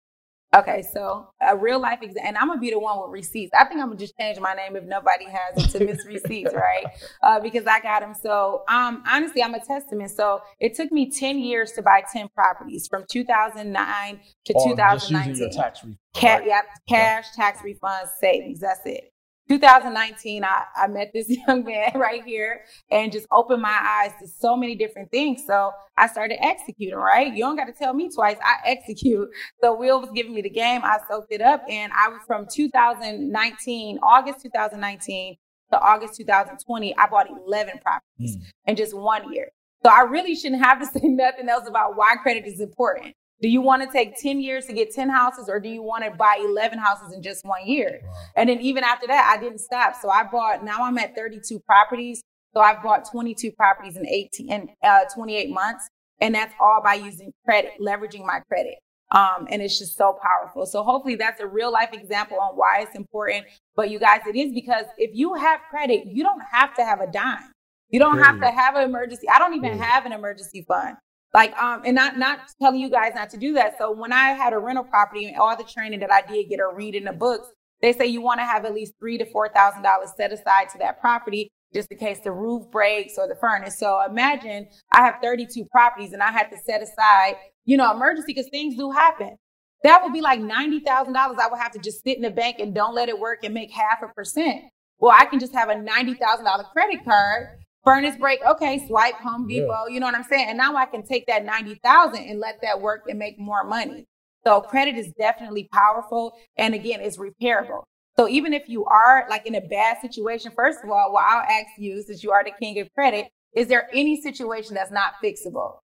[0.56, 3.50] Okay, so a real life example, and I'm gonna be the one with receipts.
[3.52, 6.54] I think I'm gonna just change my name if nobody has it to Miss Receipts,
[6.54, 6.86] right?
[7.22, 8.14] Uh, because I got them.
[8.14, 10.10] So, um, honestly, I'm a testament.
[10.10, 14.98] So it took me 10 years to buy 10 properties from 2009 to or 2019.
[14.98, 15.98] Just using your tax refund.
[16.16, 16.46] Ca- right?
[16.46, 18.60] Yep, cash, tax refunds, savings.
[18.60, 19.12] That's it.
[19.48, 24.28] 2019, I, I met this young man right here and just opened my eyes to
[24.28, 25.44] so many different things.
[25.46, 27.32] So I started executing, right?
[27.32, 28.36] You don't got to tell me twice.
[28.42, 29.28] I execute.
[29.62, 30.82] So Will was giving me the game.
[30.84, 31.62] I soaked it up.
[31.68, 35.36] And I was from 2019, August 2019
[35.72, 38.42] to August 2020, I bought 11 properties mm.
[38.66, 39.48] in just one year.
[39.84, 43.14] So I really shouldn't have to say nothing else about why credit is important.
[43.40, 46.04] Do you want to take 10 years to get 10 houses or do you want
[46.04, 48.00] to buy 11 houses in just one year?
[48.34, 49.94] And then even after that, I didn't stop.
[50.00, 52.22] So I bought, now I'm at 32 properties.
[52.54, 55.88] So I've bought 22 properties in 18, in uh, 28 months.
[56.20, 58.74] And that's all by using credit, leveraging my credit.
[59.10, 60.66] Um, and it's just so powerful.
[60.66, 63.46] So hopefully that's a real life example on why it's important.
[63.76, 67.00] But you guys, it is because if you have credit, you don't have to have
[67.00, 67.52] a dime.
[67.88, 69.26] You don't have to have an emergency.
[69.32, 70.96] I don't even have an emergency fund.
[71.34, 73.76] Like, um, and not not telling you guys not to do that.
[73.78, 76.60] So when I had a rental property and all the training that I did get
[76.60, 77.48] or read in the books,
[77.82, 80.70] they say you want to have at least three to four thousand dollars set aside
[80.70, 83.78] to that property just in case the roof breaks or the furnace.
[83.78, 88.32] So imagine I have 32 properties and I had to set aside, you know, emergency
[88.32, 89.36] because things do happen.
[89.84, 92.74] That would be like $90,000 I would have to just sit in the bank and
[92.74, 94.64] don't let it work and make half a percent.
[94.98, 97.58] Well, I can just have a $90,000 credit card
[97.88, 99.94] Furnace break, okay, swipe Home Depot, yeah.
[99.94, 100.48] you know what I'm saying?
[100.48, 104.06] And now I can take that 90,000 and let that work and make more money.
[104.44, 106.32] So credit is definitely powerful.
[106.56, 107.84] And again, it's repairable.
[108.16, 111.42] So even if you are like in a bad situation, first of all, well, I'll
[111.42, 115.14] ask you, since you are the king of credit, is there any situation that's not
[115.22, 115.78] fixable?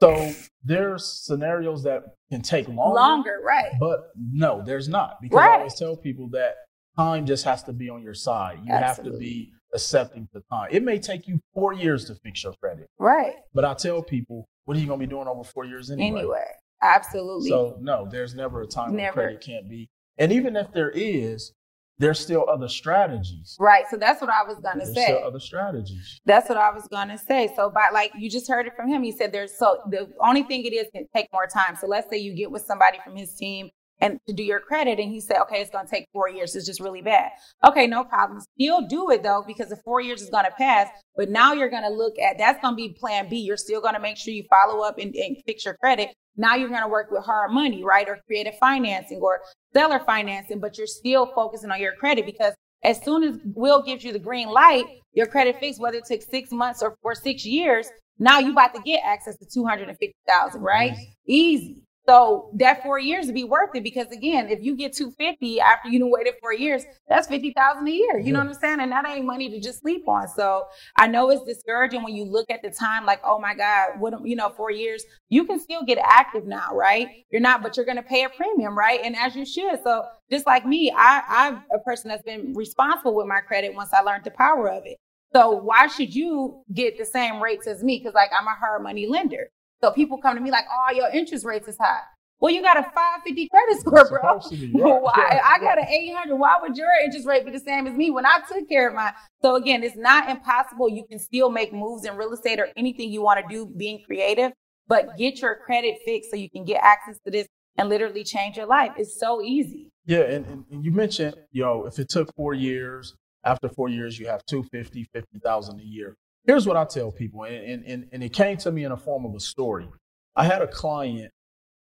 [0.00, 0.32] So
[0.64, 2.94] there's scenarios that can take longer.
[2.94, 3.72] Longer, right.
[3.78, 5.20] But no, there's not.
[5.20, 5.50] Because right.
[5.50, 6.54] I always tell people that
[6.96, 8.60] time just has to be on your side.
[8.64, 9.12] You Absolutely.
[9.12, 10.68] have to be accepting the time.
[10.70, 12.88] It may take you four years to fix your credit.
[12.98, 13.34] Right.
[13.54, 16.20] But I tell people, what are you going to be doing over four years anyway?
[16.20, 16.44] Anyway.
[16.82, 17.50] Absolutely.
[17.50, 19.16] So no, there's never a time never.
[19.16, 19.88] when credit can't be.
[20.18, 21.52] And even if there is,
[21.98, 23.56] there's still other strategies.
[23.60, 23.84] Right.
[23.90, 25.04] So that's what I was gonna there's say.
[25.04, 26.20] Still other strategies.
[26.24, 27.52] That's what I was gonna say.
[27.54, 29.02] So by like you just heard it from him.
[29.02, 31.76] He said there's so the only thing it is can take more time.
[31.78, 33.68] So let's say you get with somebody from his team
[34.00, 36.56] and to do your credit and he said, okay, it's gonna take four years.
[36.56, 37.30] It's just really bad.
[37.66, 38.40] Okay, no problem.
[38.58, 40.88] Still do it though, because the four years is gonna pass.
[41.16, 43.36] But now you're gonna look at that's gonna be plan B.
[43.36, 46.10] You're still gonna make sure you follow up and, and fix your credit.
[46.36, 48.08] Now you're going to work with hard money, right?
[48.08, 49.40] Or creative financing or
[49.74, 54.04] seller financing, but you're still focusing on your credit because as soon as Will gives
[54.04, 57.44] you the green light, your credit fix, whether it took six months or, for six
[57.44, 57.88] years,
[58.18, 60.96] now you about to get access to 250,000, right?
[61.26, 61.82] Easy.
[62.10, 65.88] So that four years would be worth it because again, if you get 250 after
[65.90, 68.18] you waited four years, that's 50,000 a year.
[68.18, 68.32] You yeah.
[68.32, 68.80] know what I'm saying?
[68.80, 70.26] And that ain't money to just sleep on.
[70.26, 70.64] So
[70.96, 74.26] I know it's discouraging when you look at the time, like, oh my God, what,
[74.26, 77.06] you know, four years, you can still get active now, right?
[77.30, 78.98] You're not, but you're going to pay a premium, right?
[79.04, 79.80] And as you should.
[79.84, 80.02] So
[80.32, 84.00] just like me, I, I'm a person that's been responsible with my credit once I
[84.00, 84.98] learned the power of it.
[85.32, 88.02] So why should you get the same rates as me?
[88.02, 89.50] Cause like I'm a hard money lender.
[89.82, 92.00] So people come to me like, oh, your interest rates is high.
[92.40, 94.40] Well, you got a 550 credit score, bro.
[95.00, 95.40] Why?
[95.44, 96.36] I got an 800.
[96.36, 98.94] Why would your interest rate be the same as me when I took care of
[98.94, 99.12] mine?
[99.42, 100.88] So again, it's not impossible.
[100.88, 104.02] You can still make moves in real estate or anything you want to do being
[104.06, 104.52] creative,
[104.88, 108.56] but get your credit fixed so you can get access to this and literally change
[108.56, 108.92] your life.
[108.96, 109.90] It's so easy.
[110.06, 110.20] Yeah.
[110.20, 113.14] And, and you mentioned, yo, know, if it took four years,
[113.44, 116.16] after four years, you have 250, 50,000 a year.
[116.46, 119.24] Here's what I tell people, and, and, and it came to me in the form
[119.24, 119.86] of a story.
[120.34, 121.30] I had a client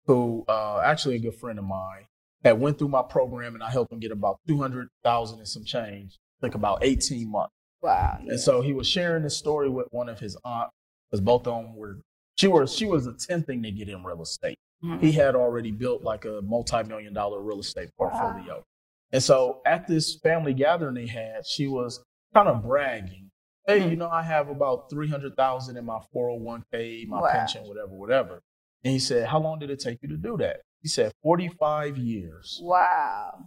[0.05, 2.05] who, uh, actually a good friend of mine,
[2.43, 5.47] had went through my program, and I helped him get about two hundred thousand and
[5.47, 6.17] some change.
[6.41, 7.53] Took about eighteen months.
[7.81, 8.19] Wow.
[8.21, 10.69] And so he was sharing this story with one of his aunt,
[11.09, 11.99] because both of them were.
[12.37, 14.57] She was she was attempting to get in real estate.
[14.83, 14.99] Mm-hmm.
[14.99, 18.55] He had already built like a multi-million dollar real estate portfolio.
[18.55, 18.63] Wow.
[19.11, 22.03] And so at this family gathering they had, she was
[22.33, 23.24] kind of bragging
[23.67, 23.89] hey, mm-hmm.
[23.89, 27.31] you know, I have about 300,000 in my 401k, my wow.
[27.31, 28.41] pension, whatever, whatever.
[28.83, 30.61] And he said, how long did it take you to do that?
[30.81, 32.59] He said, 45 years.
[32.61, 33.45] Wow.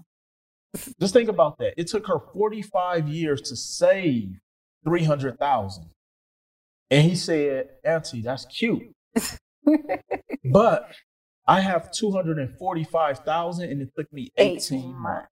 [1.01, 1.75] Just think about that.
[1.77, 4.41] It took her 45 years to save
[4.85, 5.85] 300,000.
[6.91, 8.83] And he said, Auntie, that's cute.
[10.45, 10.91] but
[11.47, 15.29] I have 245,000 and it took me 18, 18 months.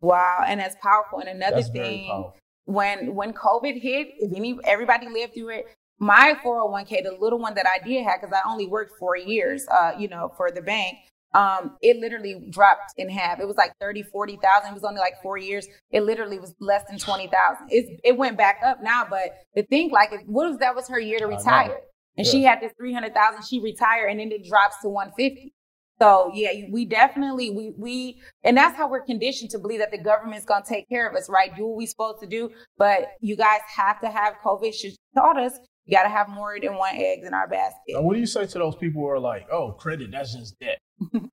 [0.00, 0.44] Wow.
[0.46, 1.18] And that's powerful.
[1.18, 2.32] And another that's thing
[2.68, 5.66] when when COVID hit, if any everybody lived through it,
[5.98, 9.66] my 401k, the little one that I did have, because I only worked four years,
[9.68, 10.98] uh, you know, for the bank,
[11.34, 13.40] um, it literally dropped in half.
[13.40, 14.70] It was like 30, 40,000.
[14.70, 15.66] It was only like four years.
[15.90, 17.68] It literally was less than 20,000.
[17.70, 21.00] It, it went back up now, but the thing, like, what if that was her
[21.00, 21.80] year to retire?
[22.16, 22.32] And yeah.
[22.32, 25.54] she had this 300,000, she retired and then it drops to 150.
[26.00, 29.98] So yeah, we definitely we we and that's how we're conditioned to believe that the
[29.98, 31.54] government's gonna take care of us, right?
[31.56, 32.50] Do what we're supposed to do.
[32.76, 36.76] But you guys have to have COVID she taught us you gotta have more than
[36.76, 37.94] one eggs in our basket.
[37.94, 40.58] Now, what do you say to those people who are like, oh, credit, that's just
[40.60, 40.78] debt?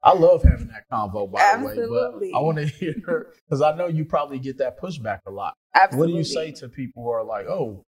[0.01, 1.84] I love having that convo by Absolutely.
[1.86, 2.93] the way, but I want to hear
[3.49, 5.55] because I know you probably get that pushback a lot.
[5.76, 5.99] Absolutely.
[5.99, 7.84] What do you say to people who are like, oh,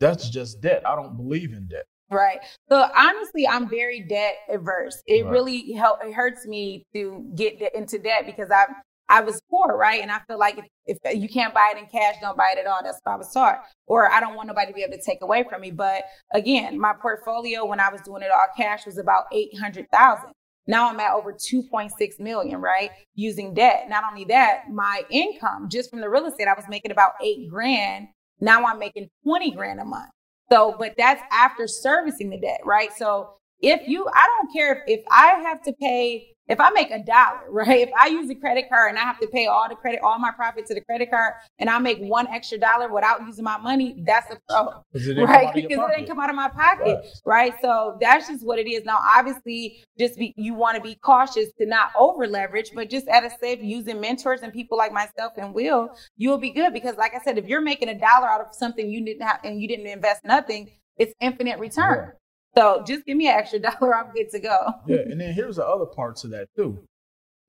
[0.00, 0.82] that's just debt?
[0.86, 1.84] I don't believe in debt.
[2.10, 2.38] Right.
[2.70, 5.02] So honestly, I'm very debt averse.
[5.06, 5.30] It right.
[5.30, 5.98] really help.
[6.02, 8.64] It hurts me to get into debt because I
[9.10, 10.02] I was poor, right?
[10.02, 12.54] And I feel like if, if uh, you can't buy it in cash, don't buy
[12.54, 12.80] it at all.
[12.82, 13.60] That's what I was taught.
[13.86, 15.70] Or I don't want nobody to be able to take away from me.
[15.70, 16.04] But
[16.34, 20.30] again, my portfolio when I was doing it all cash was about eight hundred thousand.
[20.66, 22.90] Now I'm at over 2.6 million, right?
[23.14, 23.86] Using debt.
[23.88, 27.48] Not only that, my income just from the real estate, I was making about eight
[27.48, 28.08] grand.
[28.38, 30.10] Now I'm making 20 grand a month.
[30.50, 32.90] So, but that's after servicing the debt, right?
[32.96, 36.90] So if you, I don't care if, if I have to pay if I make
[36.90, 37.80] a dollar, right?
[37.80, 40.18] If I use a credit card and I have to pay all the credit, all
[40.18, 43.58] my profit to the credit card, and I make one extra dollar without using my
[43.58, 44.84] money, that's a pro,
[45.24, 45.54] right?
[45.54, 47.52] Because it didn't come out of my pocket, right.
[47.52, 47.54] right?
[47.60, 48.84] So that's just what it is.
[48.84, 53.08] Now, obviously, just be you want to be cautious to not over leverage, but just
[53.08, 56.72] at a safe using mentors and people like myself and Will, you will be good
[56.72, 59.40] because, like I said, if you're making a dollar out of something you didn't have
[59.44, 62.12] and you didn't invest nothing, it's infinite return.
[62.58, 64.74] So just give me an extra dollar, I'm good to go.
[64.86, 66.82] Yeah, and then here's the other parts of that too.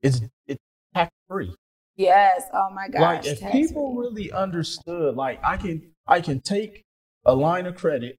[0.04, 0.60] It's it's
[0.94, 1.56] tax free.
[1.96, 2.44] Yes.
[2.54, 3.02] Oh my gosh.
[3.02, 6.84] Like if people really understood, like I can I can take
[7.26, 8.18] a line of credit,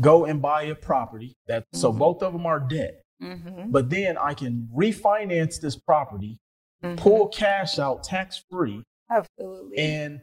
[0.00, 1.78] go and buy a property that mm-hmm.
[1.78, 3.02] so both of them are debt.
[3.20, 3.70] Mm-hmm.
[3.70, 6.38] But then I can refinance this property,
[6.84, 6.96] mm-hmm.
[6.96, 8.82] pull cash out tax free.
[9.10, 9.76] Absolutely.
[9.76, 10.20] And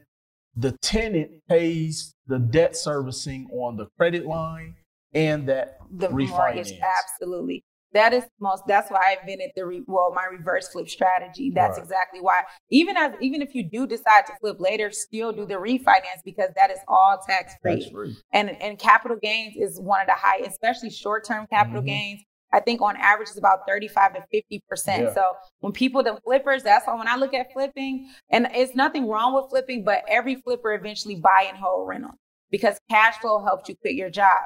[0.56, 4.74] the tenant pays the debt servicing on the credit line
[5.14, 6.28] and that the refinance.
[6.28, 6.72] mortgage.
[6.80, 7.64] Absolutely.
[7.92, 8.64] That is most.
[8.68, 11.50] That's why I invented the re, well, my reverse flip strategy.
[11.52, 11.82] That's right.
[11.82, 12.42] exactly why.
[12.70, 16.50] Even as even if you do decide to flip later, still do the refinance because
[16.54, 18.16] that is all tax free.
[18.32, 21.88] And and capital gains is one of the high, especially short term capital mm-hmm.
[21.88, 22.20] gains.
[22.52, 25.02] I think on average is about 35 to 50 percent.
[25.04, 25.14] Yeah.
[25.14, 25.24] So
[25.58, 29.34] when people the flippers, that's why when I look at flipping, and it's nothing wrong
[29.34, 32.12] with flipping, but every flipper eventually buy and hold rental
[32.52, 34.38] because cash flow helps you quit your job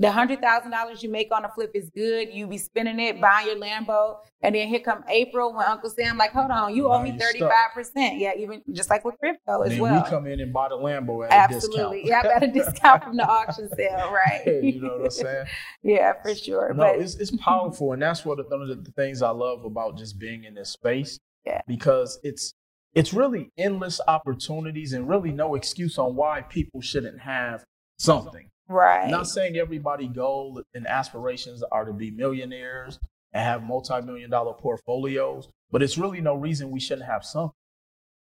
[0.00, 2.28] the hundred thousand dollars you make on a flip is good.
[2.32, 6.16] You be spending it, buying your Lambo, and then here come April when Uncle Sam
[6.16, 8.18] like, hold on, you owe me thirty five percent.
[8.18, 10.02] Yeah, even just like with crypto as well.
[10.02, 13.28] We come in and buy the Lambo at absolutely, yeah, at a discount from the
[13.28, 14.42] auction sale, right?
[14.46, 15.46] you know what I'm saying?
[15.82, 16.72] yeah, for sure.
[16.72, 19.98] No, but, it's it's powerful, and that's what one of the things I love about
[19.98, 21.18] just being in this space.
[21.44, 22.52] Yeah, because it's
[22.94, 27.64] it's really endless opportunities and really no excuse on why people shouldn't have
[27.98, 28.48] something.
[28.68, 29.04] Right.
[29.04, 32.98] I'm not saying everybody goal and aspirations are to be millionaires
[33.32, 37.52] and have multi-million dollar portfolios, but it's really no reason we shouldn't have some.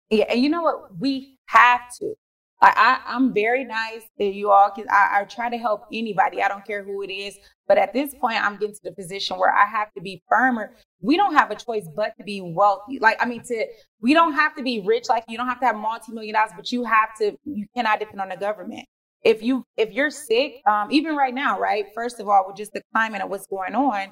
[0.08, 0.98] Yeah, and you know what?
[0.98, 2.14] We have to.
[2.62, 4.86] I, I am very nice to you all can.
[4.90, 6.42] I, I try to help anybody.
[6.42, 7.38] I don't care who it is.
[7.66, 10.74] But at this point, I'm getting to the position where I have to be firmer.
[11.00, 12.98] We don't have a choice but to be wealthy.
[12.98, 13.66] Like I mean, to
[14.00, 15.08] we don't have to be rich.
[15.08, 17.36] Like you don't have to have multi million dollars, but you have to.
[17.44, 18.86] You cannot depend on the government
[19.22, 21.86] if you if you're sick, um, even right now, right?
[21.94, 24.08] First of all, with just the climate and what's going on,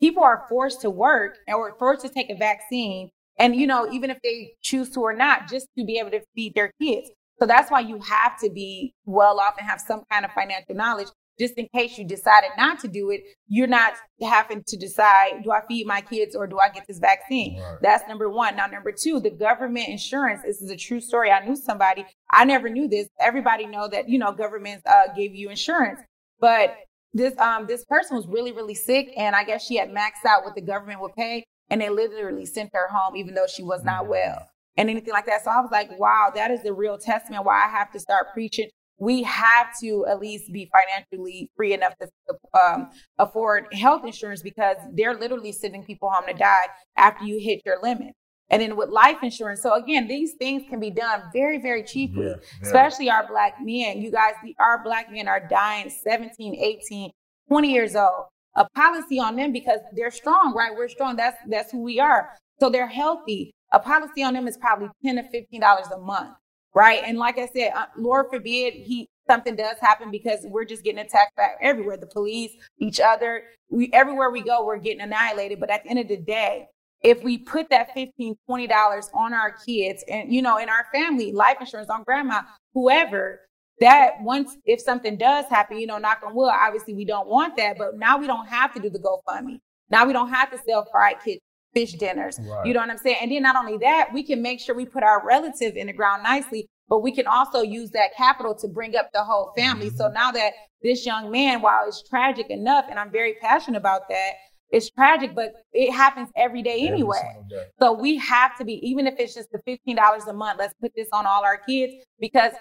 [0.00, 3.10] people are forced to work or forced to take a vaccine.
[3.38, 6.20] And you know, even if they choose to or not, just to be able to
[6.34, 7.10] feed their kids.
[7.38, 10.74] So that's why you have to be well off and have some kind of financial
[10.74, 11.08] knowledge
[11.38, 15.50] just in case you decided not to do it, you're not having to decide, do
[15.50, 17.60] I feed my kids or do I get this vaccine?
[17.60, 17.76] Right.
[17.82, 18.56] That's number one.
[18.56, 20.42] Now, number two, the government insurance.
[20.44, 21.30] This is a true story.
[21.30, 23.08] I knew somebody, I never knew this.
[23.20, 26.00] Everybody know that, you know, governments uh, gave you insurance,
[26.40, 26.74] but
[27.12, 29.10] this, um, this person was really, really sick.
[29.16, 31.44] And I guess she had maxed out what the government would pay.
[31.68, 34.08] And they literally sent her home, even though she was not mm.
[34.08, 35.42] well and anything like that.
[35.44, 38.28] So I was like, wow, that is the real testament why I have to start
[38.32, 38.68] preaching
[38.98, 44.76] we have to at least be financially free enough to um, afford health insurance because
[44.92, 46.66] they're literally sending people home to die
[46.96, 48.14] after you hit your limit.
[48.48, 52.26] And then with life insurance, so again, these things can be done very, very cheaply,
[52.26, 52.66] yeah, yeah.
[52.66, 54.00] especially our black men.
[54.00, 57.10] You guys, our black men are dying 17, 18,
[57.48, 58.26] 20 years old.
[58.54, 60.70] A policy on them because they're strong, right?
[60.74, 61.16] We're strong.
[61.16, 62.30] That's that's who we are.
[62.58, 63.52] So they're healthy.
[63.72, 66.36] A policy on them is probably 10 to $15 a month
[66.76, 67.02] right?
[67.04, 71.00] And like I said, uh, Lord forbid he something does happen because we're just getting
[71.00, 75.58] attacked by everywhere, the police, each other, we everywhere we go, we're getting annihilated.
[75.58, 76.66] But at the end of the day,
[77.02, 80.86] if we put that 15 20 dollars on our kids and you know in our
[80.92, 82.42] family life insurance on grandma
[82.74, 83.40] whoever
[83.80, 87.54] that once if something does happen you know knock on wood obviously we don't want
[87.56, 89.60] that but now we don't have to do the gofundme
[89.90, 91.40] now we don't have to sell fried kids
[91.76, 92.38] fish dinners.
[92.42, 92.66] Right.
[92.66, 93.18] You know what I'm saying?
[93.20, 95.92] And then not only that, we can make sure we put our relative in the
[95.92, 99.88] ground nicely, but we can also use that capital to bring up the whole family.
[99.88, 99.96] Mm-hmm.
[99.96, 100.52] So now that
[100.82, 104.32] this young man, while it's tragic enough, and I'm very passionate about that,
[104.70, 107.20] it's tragic, but it happens every day every anyway.
[107.48, 107.64] Day.
[107.78, 110.92] So we have to be, even if it's just the $15 a month, let's put
[110.96, 112.52] this on all our kids because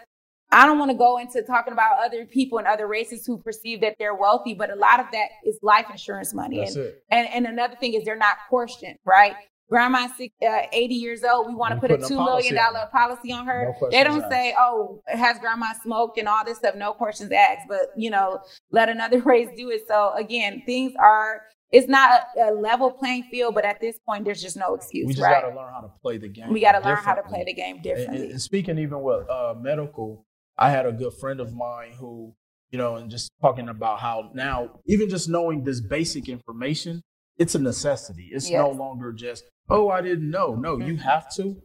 [0.51, 3.81] I don't want to go into talking about other people and other races who perceive
[3.81, 6.59] that they're wealthy, but a lot of that is life insurance money.
[6.59, 7.03] That's and, it.
[7.09, 9.35] and and another thing is they're not questioned, right?
[9.69, 11.47] Grandma's uh, 80 years old.
[11.47, 12.55] We want to put a $2 million
[12.91, 13.73] policy on her.
[13.81, 14.31] No they don't asked.
[14.31, 16.75] say, oh, has grandma smoked and all this stuff?
[16.75, 18.39] No questions asked, but you know,
[18.71, 19.81] let another race do it.
[19.87, 21.41] So again, things are,
[21.71, 25.07] it's not a, a level playing field, but at this point, there's just no excuse.
[25.07, 25.41] We just right?
[25.41, 26.53] got to learn how to play the game.
[26.53, 28.21] We got to learn how to play the game differently.
[28.21, 30.25] And, and speaking even with uh, medical,
[30.57, 32.33] I had a good friend of mine who,
[32.71, 37.01] you know, and just talking about how now, even just knowing this basic information,
[37.37, 38.29] it's a necessity.
[38.31, 40.55] It's no longer just, oh, I didn't know.
[40.55, 40.99] No, you Mhm.
[40.99, 41.61] have to.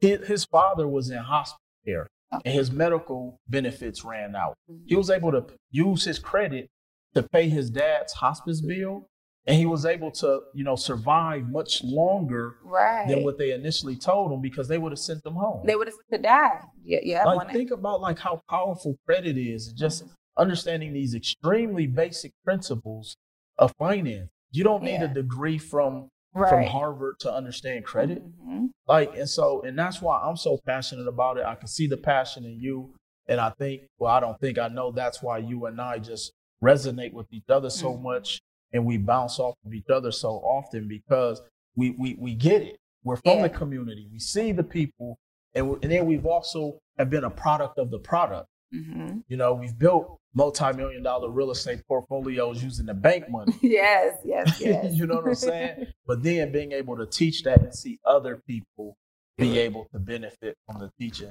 [0.00, 2.42] His, father was in hospital care Okay.
[2.50, 4.54] and his medical benefits ran out.
[4.70, 4.82] Mhm.
[4.86, 6.68] He was able to use his credit
[7.14, 9.06] to pay his dad's hospice bill,
[9.46, 13.06] and he was able to, you know, survive much longer Right.
[13.08, 15.66] than what they initially told him because they would have sent him home.
[15.66, 16.60] they would have to die.
[16.84, 17.24] Yeah, yeah.
[17.24, 20.04] like think about like how powerful credit is and just
[20.36, 23.16] understanding these extremely basic principles
[23.58, 24.28] of finance.
[24.50, 25.10] You don't need Yeah.
[25.10, 26.64] a degree from from.
[26.64, 28.20] Harvard to understand credit.
[28.40, 28.70] Mhm.
[28.88, 31.44] Like and so and that's why I'm so passionate about it.
[31.44, 32.92] I can see the passion in you
[33.28, 36.32] and I think well I don't think I know that's why you and I just
[36.62, 38.02] resonate with each other so Mhm.
[38.02, 38.40] much
[38.74, 41.40] and we bounce off of each other so often because
[41.76, 42.76] we we we get it.
[43.02, 44.08] We're from the community.
[44.12, 45.18] We see the people
[45.54, 48.48] and, we, and then we've also have been a product of the product.
[48.74, 49.22] Mhm.
[49.28, 53.54] You know, we've built multi-million dollar real estate portfolios using the bank money.
[53.62, 54.94] Yes, yes, yes.
[54.94, 55.86] you know what I'm saying?
[56.06, 58.96] But then being able to teach that and see other people
[59.38, 61.30] be able to benefit from the teaching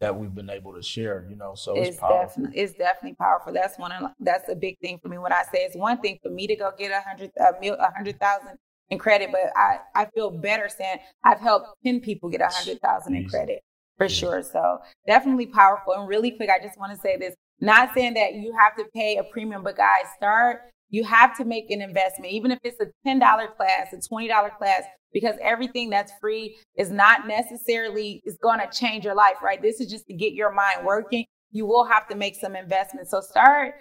[0.00, 1.54] that we've been able to share, you know.
[1.54, 2.42] So it's, it's powerful.
[2.42, 3.52] definitely it's definitely powerful.
[3.52, 5.18] That's one of that's a big thing for me.
[5.18, 7.74] When I say it's one thing for me to go get a hundred a mil
[7.74, 12.30] a hundred thousand in credit, but I I feel better saying I've helped ten people
[12.30, 13.62] get a hundred thousand in credit
[13.98, 14.14] for Easy.
[14.14, 14.42] sure.
[14.42, 15.92] So definitely powerful.
[15.92, 18.86] And really quick, I just want to say this: not saying that you have to
[18.94, 20.62] pay a premium, but guys, start.
[20.90, 24.28] You have to make an investment, even if it's a ten dollar class, a twenty
[24.28, 24.82] dollar class,
[25.12, 29.62] because everything that's free is not necessarily is going to change your life, right?
[29.62, 31.24] This is just to get your mind working.
[31.52, 33.10] You will have to make some investments.
[33.10, 33.74] So start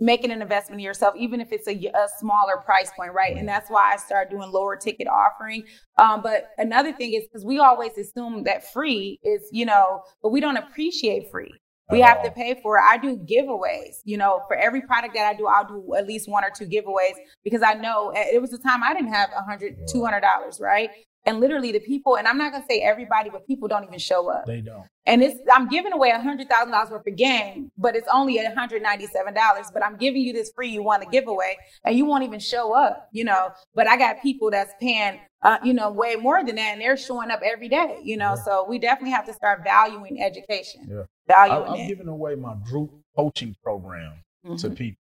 [0.00, 3.36] making an investment in yourself, even if it's a, a smaller price point, right?
[3.36, 5.64] And that's why I started doing lower ticket offering.
[5.96, 10.30] Um, but another thing is because we always assume that free is, you know, but
[10.30, 11.52] we don't appreciate free.
[11.90, 12.82] We have to pay for it.
[12.86, 14.00] I do giveaways.
[14.04, 16.66] You know, for every product that I do, I'll do at least one or two
[16.66, 17.14] giveaways
[17.44, 20.20] because I know uh, it was a time I didn't have a hundred, two hundred
[20.20, 20.90] dollars, right?
[21.26, 24.30] And literally the people, and I'm not gonna say everybody, but people don't even show
[24.30, 24.46] up.
[24.46, 24.84] They don't.
[25.04, 28.38] And it's I'm giving away a hundred thousand dollars worth of game, but it's only
[28.38, 29.66] a hundred ninety seven dollars.
[29.72, 30.68] But I'm giving you this free.
[30.70, 33.08] You want to giveaway, and you won't even show up.
[33.12, 33.50] You know.
[33.74, 36.96] But I got people that's paying, uh, you know, way more than that, and they're
[36.96, 37.98] showing up every day.
[38.02, 38.34] You know.
[38.36, 38.42] Yeah.
[38.44, 40.86] So we definitely have to start valuing education.
[40.88, 41.02] Yeah.
[41.34, 41.88] I, Valuing I'm it.
[41.88, 44.14] giving away my group coaching program
[44.44, 44.76] to Mhm.
[44.76, 45.02] people.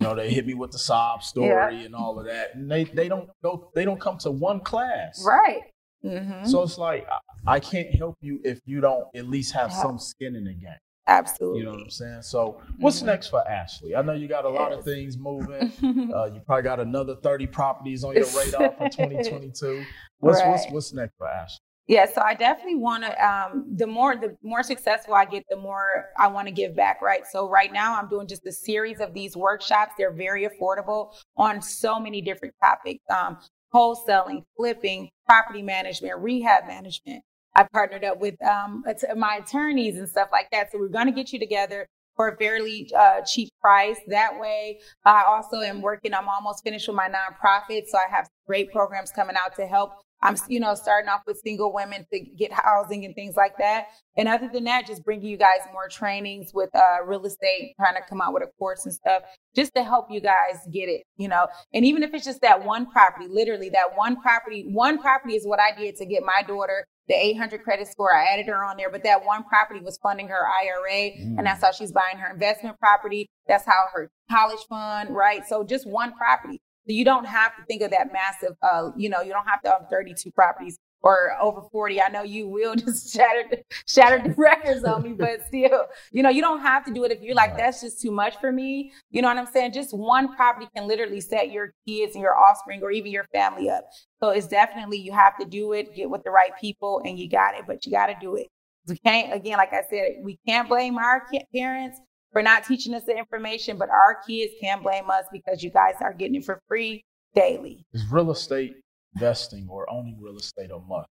[0.00, 2.84] You know, they hit me with the sob story and all of that, and they
[2.84, 3.70] they don't go.
[3.74, 5.24] They don't come to one class.
[5.24, 5.62] Right.
[6.02, 9.70] hmm So it's like I, I can't help you if you don't at least have
[9.70, 9.82] Yeah.
[9.82, 10.74] some skin in the game.
[11.08, 11.60] Absolutely.
[11.60, 12.22] You know what I'm saying?
[12.22, 13.06] So what's Mhm.
[13.06, 13.94] next for Ashley?
[13.96, 15.72] I know you got a lot of things moving.
[16.14, 19.84] Uh, you probably got another 30 properties on your radar for 2022.
[20.20, 21.58] What's what's what's next for Ashley?
[21.88, 23.24] Yeah, so I definitely want to.
[23.24, 27.00] Um, the more the more successful I get, the more I want to give back.
[27.00, 27.24] Right.
[27.30, 29.92] So right now I'm doing just a series of these workshops.
[29.96, 33.38] They're very affordable on so many different topics: um,
[33.72, 37.22] wholesaling, flipping, property management, rehab management.
[37.54, 38.84] I partnered up with um,
[39.16, 40.72] my attorneys and stuff like that.
[40.72, 43.98] So we're going to get you together for a fairly uh, cheap price.
[44.08, 46.14] That way, I also am working.
[46.14, 49.92] I'm almost finished with my nonprofit, so I have great programs coming out to help
[50.26, 53.86] I'm, you know, starting off with single women to get housing and things like that.
[54.16, 57.94] And other than that, just bringing you guys more trainings with uh, real estate, trying
[57.94, 59.22] to come out with a course and stuff,
[59.54, 61.46] just to help you guys get it, you know.
[61.72, 65.46] And even if it's just that one property, literally that one property, one property is
[65.46, 68.12] what I did to get my daughter the 800 credit score.
[68.14, 71.38] I added her on there, but that one property was funding her IRA, Mm.
[71.38, 73.28] and that's how she's buying her investment property.
[73.46, 75.46] That's how her college fund, right?
[75.46, 76.60] So just one property.
[76.86, 79.70] You don't have to think of that massive, uh, you know, you don't have to
[79.70, 82.02] have 32 properties or over 40.
[82.02, 83.44] I know you will just shatter,
[83.86, 87.12] shatter the records on me, but still, you know, you don't have to do it
[87.12, 88.92] if you're like, that's just too much for me.
[89.10, 89.72] You know what I'm saying?
[89.72, 93.70] Just one property can literally set your kids and your offspring or even your family
[93.70, 93.84] up.
[94.20, 97.28] So it's definitely, you have to do it, get with the right people, and you
[97.28, 98.48] got it, but you got to do it.
[98.88, 102.00] We can't, again, like I said, we can't blame our parents
[102.32, 105.94] for not teaching us the information, but our kids can't blame us because you guys
[106.00, 107.02] are getting it for free
[107.34, 107.84] daily.
[107.92, 108.76] Is real estate
[109.14, 111.08] investing or owning real estate a must?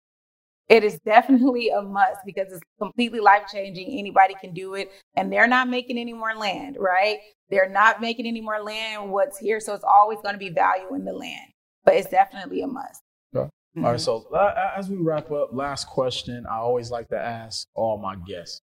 [0.67, 3.99] It is definitely a must because it's completely life changing.
[3.99, 7.19] Anybody can do it, and they're not making any more land, right?
[7.49, 9.11] They're not making any more land.
[9.11, 11.51] What's here, so it's always going to be value in the land,
[11.83, 13.01] but it's definitely a must.
[13.35, 13.47] Okay.
[13.77, 13.83] Mhm.
[13.85, 17.67] All right, so uh, as we wrap up, last question I always like to ask
[17.75, 18.59] all my guests.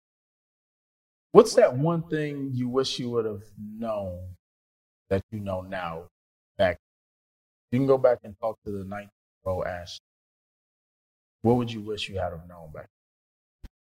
[1.32, 4.18] What's that one thing you wish you would have known
[5.10, 6.04] that you know now
[6.56, 6.78] back?
[7.70, 9.10] You can go back and talk to the 19 year
[9.52, 10.00] old Ash.
[11.42, 12.88] What would you wish you had have known back?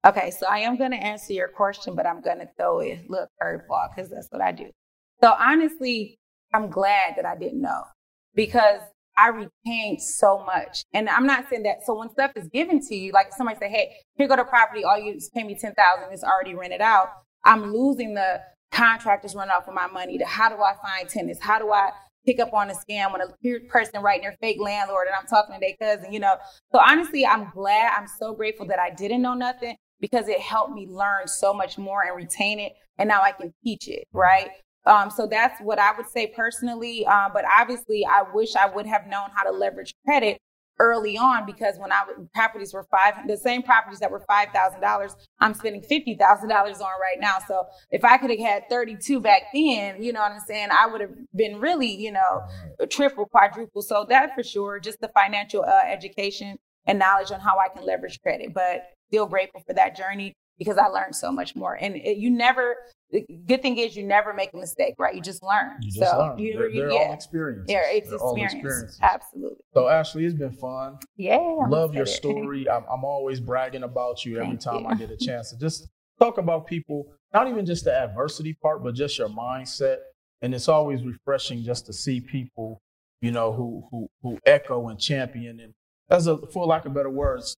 [0.05, 3.09] Okay, so I am going to answer your question, but I'm going to throw it
[3.09, 4.69] look curveball because that's what I do.
[5.21, 6.17] So honestly,
[6.53, 7.83] I'm glad that I didn't know
[8.35, 8.81] because
[9.17, 10.83] I retained so much.
[10.93, 11.85] And I'm not saying that.
[11.85, 14.83] So when stuff is given to you, like somebody say, "Hey, here go the property.
[14.83, 16.11] All you pay me ten thousand.
[16.11, 17.09] It's already rented out."
[17.43, 18.41] I'm losing the
[18.71, 20.17] contractors run off of my money.
[20.17, 21.41] To how do I find tenants?
[21.41, 21.91] How do I
[22.25, 25.55] pick up on a scam when a person writing their fake landlord and I'm talking
[25.55, 26.13] to their cousin?
[26.13, 26.35] You know.
[26.71, 27.93] So honestly, I'm glad.
[27.97, 31.77] I'm so grateful that I didn't know nothing because it helped me learn so much
[31.77, 32.73] more and retain it.
[32.97, 34.05] And now I can teach it.
[34.13, 34.49] Right.
[34.85, 37.05] Um, so that's what I would say personally.
[37.05, 40.39] Um, but obviously, I wish I would have known how to leverage credit
[40.79, 42.03] early on because when I
[42.33, 46.49] properties were five, the same properties that were five thousand dollars, I'm spending fifty thousand
[46.49, 47.37] dollars on right now.
[47.47, 50.69] So if I could have had thirty two back then, you know what I'm saying,
[50.71, 52.41] I would have been really, you know,
[52.89, 53.83] triple, quadruple.
[53.83, 56.57] So that for sure, just the financial uh, education
[56.87, 58.53] and knowledge on how I can leverage credit.
[58.53, 61.77] But still grateful for that journey because I learned so much more.
[61.79, 62.75] And it, you never,
[63.45, 65.13] good thing is you never make a mistake, right?
[65.13, 65.77] You just learn.
[65.81, 66.39] You just so learn.
[66.39, 66.99] You, they're, they're yeah.
[66.99, 67.65] all experiences.
[67.69, 68.53] Yeah, it's They're experience.
[68.53, 68.99] experiences.
[69.01, 69.57] Absolutely.
[69.73, 70.97] So Ashley, it's been fun.
[71.17, 71.37] Yeah.
[71.37, 72.69] I'm Love your story.
[72.69, 74.87] I'm, I'm always bragging about you every Thank time you.
[74.87, 75.89] I get a chance to just
[76.19, 79.97] talk about people, not even just the adversity part, but just your mindset.
[80.41, 82.81] And it's always refreshing just to see people,
[83.21, 85.73] you know, who who who echo and champion and
[86.09, 87.55] as a for lack of better words,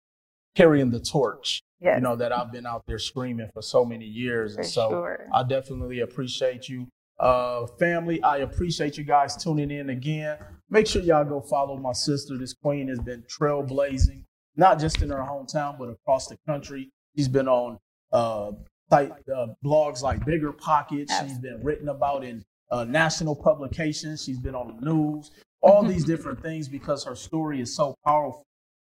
[0.56, 1.62] carrying the torch.
[1.84, 4.56] Yes, You know, that I've been out there screaming for so many years.
[4.56, 5.28] for and so sure.
[5.34, 6.88] I definitely appreciate you.
[7.20, 10.38] Uh, family, I appreciate you guys tuning in again.
[10.70, 12.38] Make sure y'all go follow my sister.
[12.38, 14.24] This queen has been trailblazing,
[14.56, 16.90] not just in her hometown, but across the country.
[17.16, 17.78] She's been on
[18.12, 18.52] uh,
[18.90, 21.14] site, uh, blogs like Bigger Pockets.
[21.22, 24.24] She's been written about in uh, national publications.
[24.24, 25.32] She's been on the news,
[25.62, 28.46] all these different things because her story is so powerful.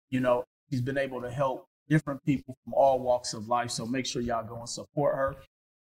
[0.09, 3.71] You know, she's been able to help different people from all walks of life.
[3.71, 5.35] So make sure y'all go and support her.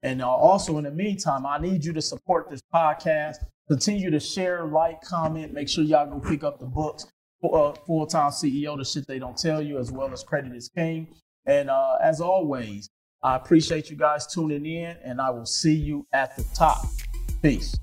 [0.03, 3.37] And uh, also, in the meantime, I need you to support this podcast.
[3.67, 5.53] Continue to share, like, comment.
[5.53, 7.05] Make sure y'all go pick up the books.
[7.43, 10.69] Uh, Full time CEO, the shit they don't tell you, as well as Credit is
[10.69, 11.07] King.
[11.45, 12.89] And uh, as always,
[13.23, 16.85] I appreciate you guys tuning in, and I will see you at the top.
[17.41, 17.75] Peace.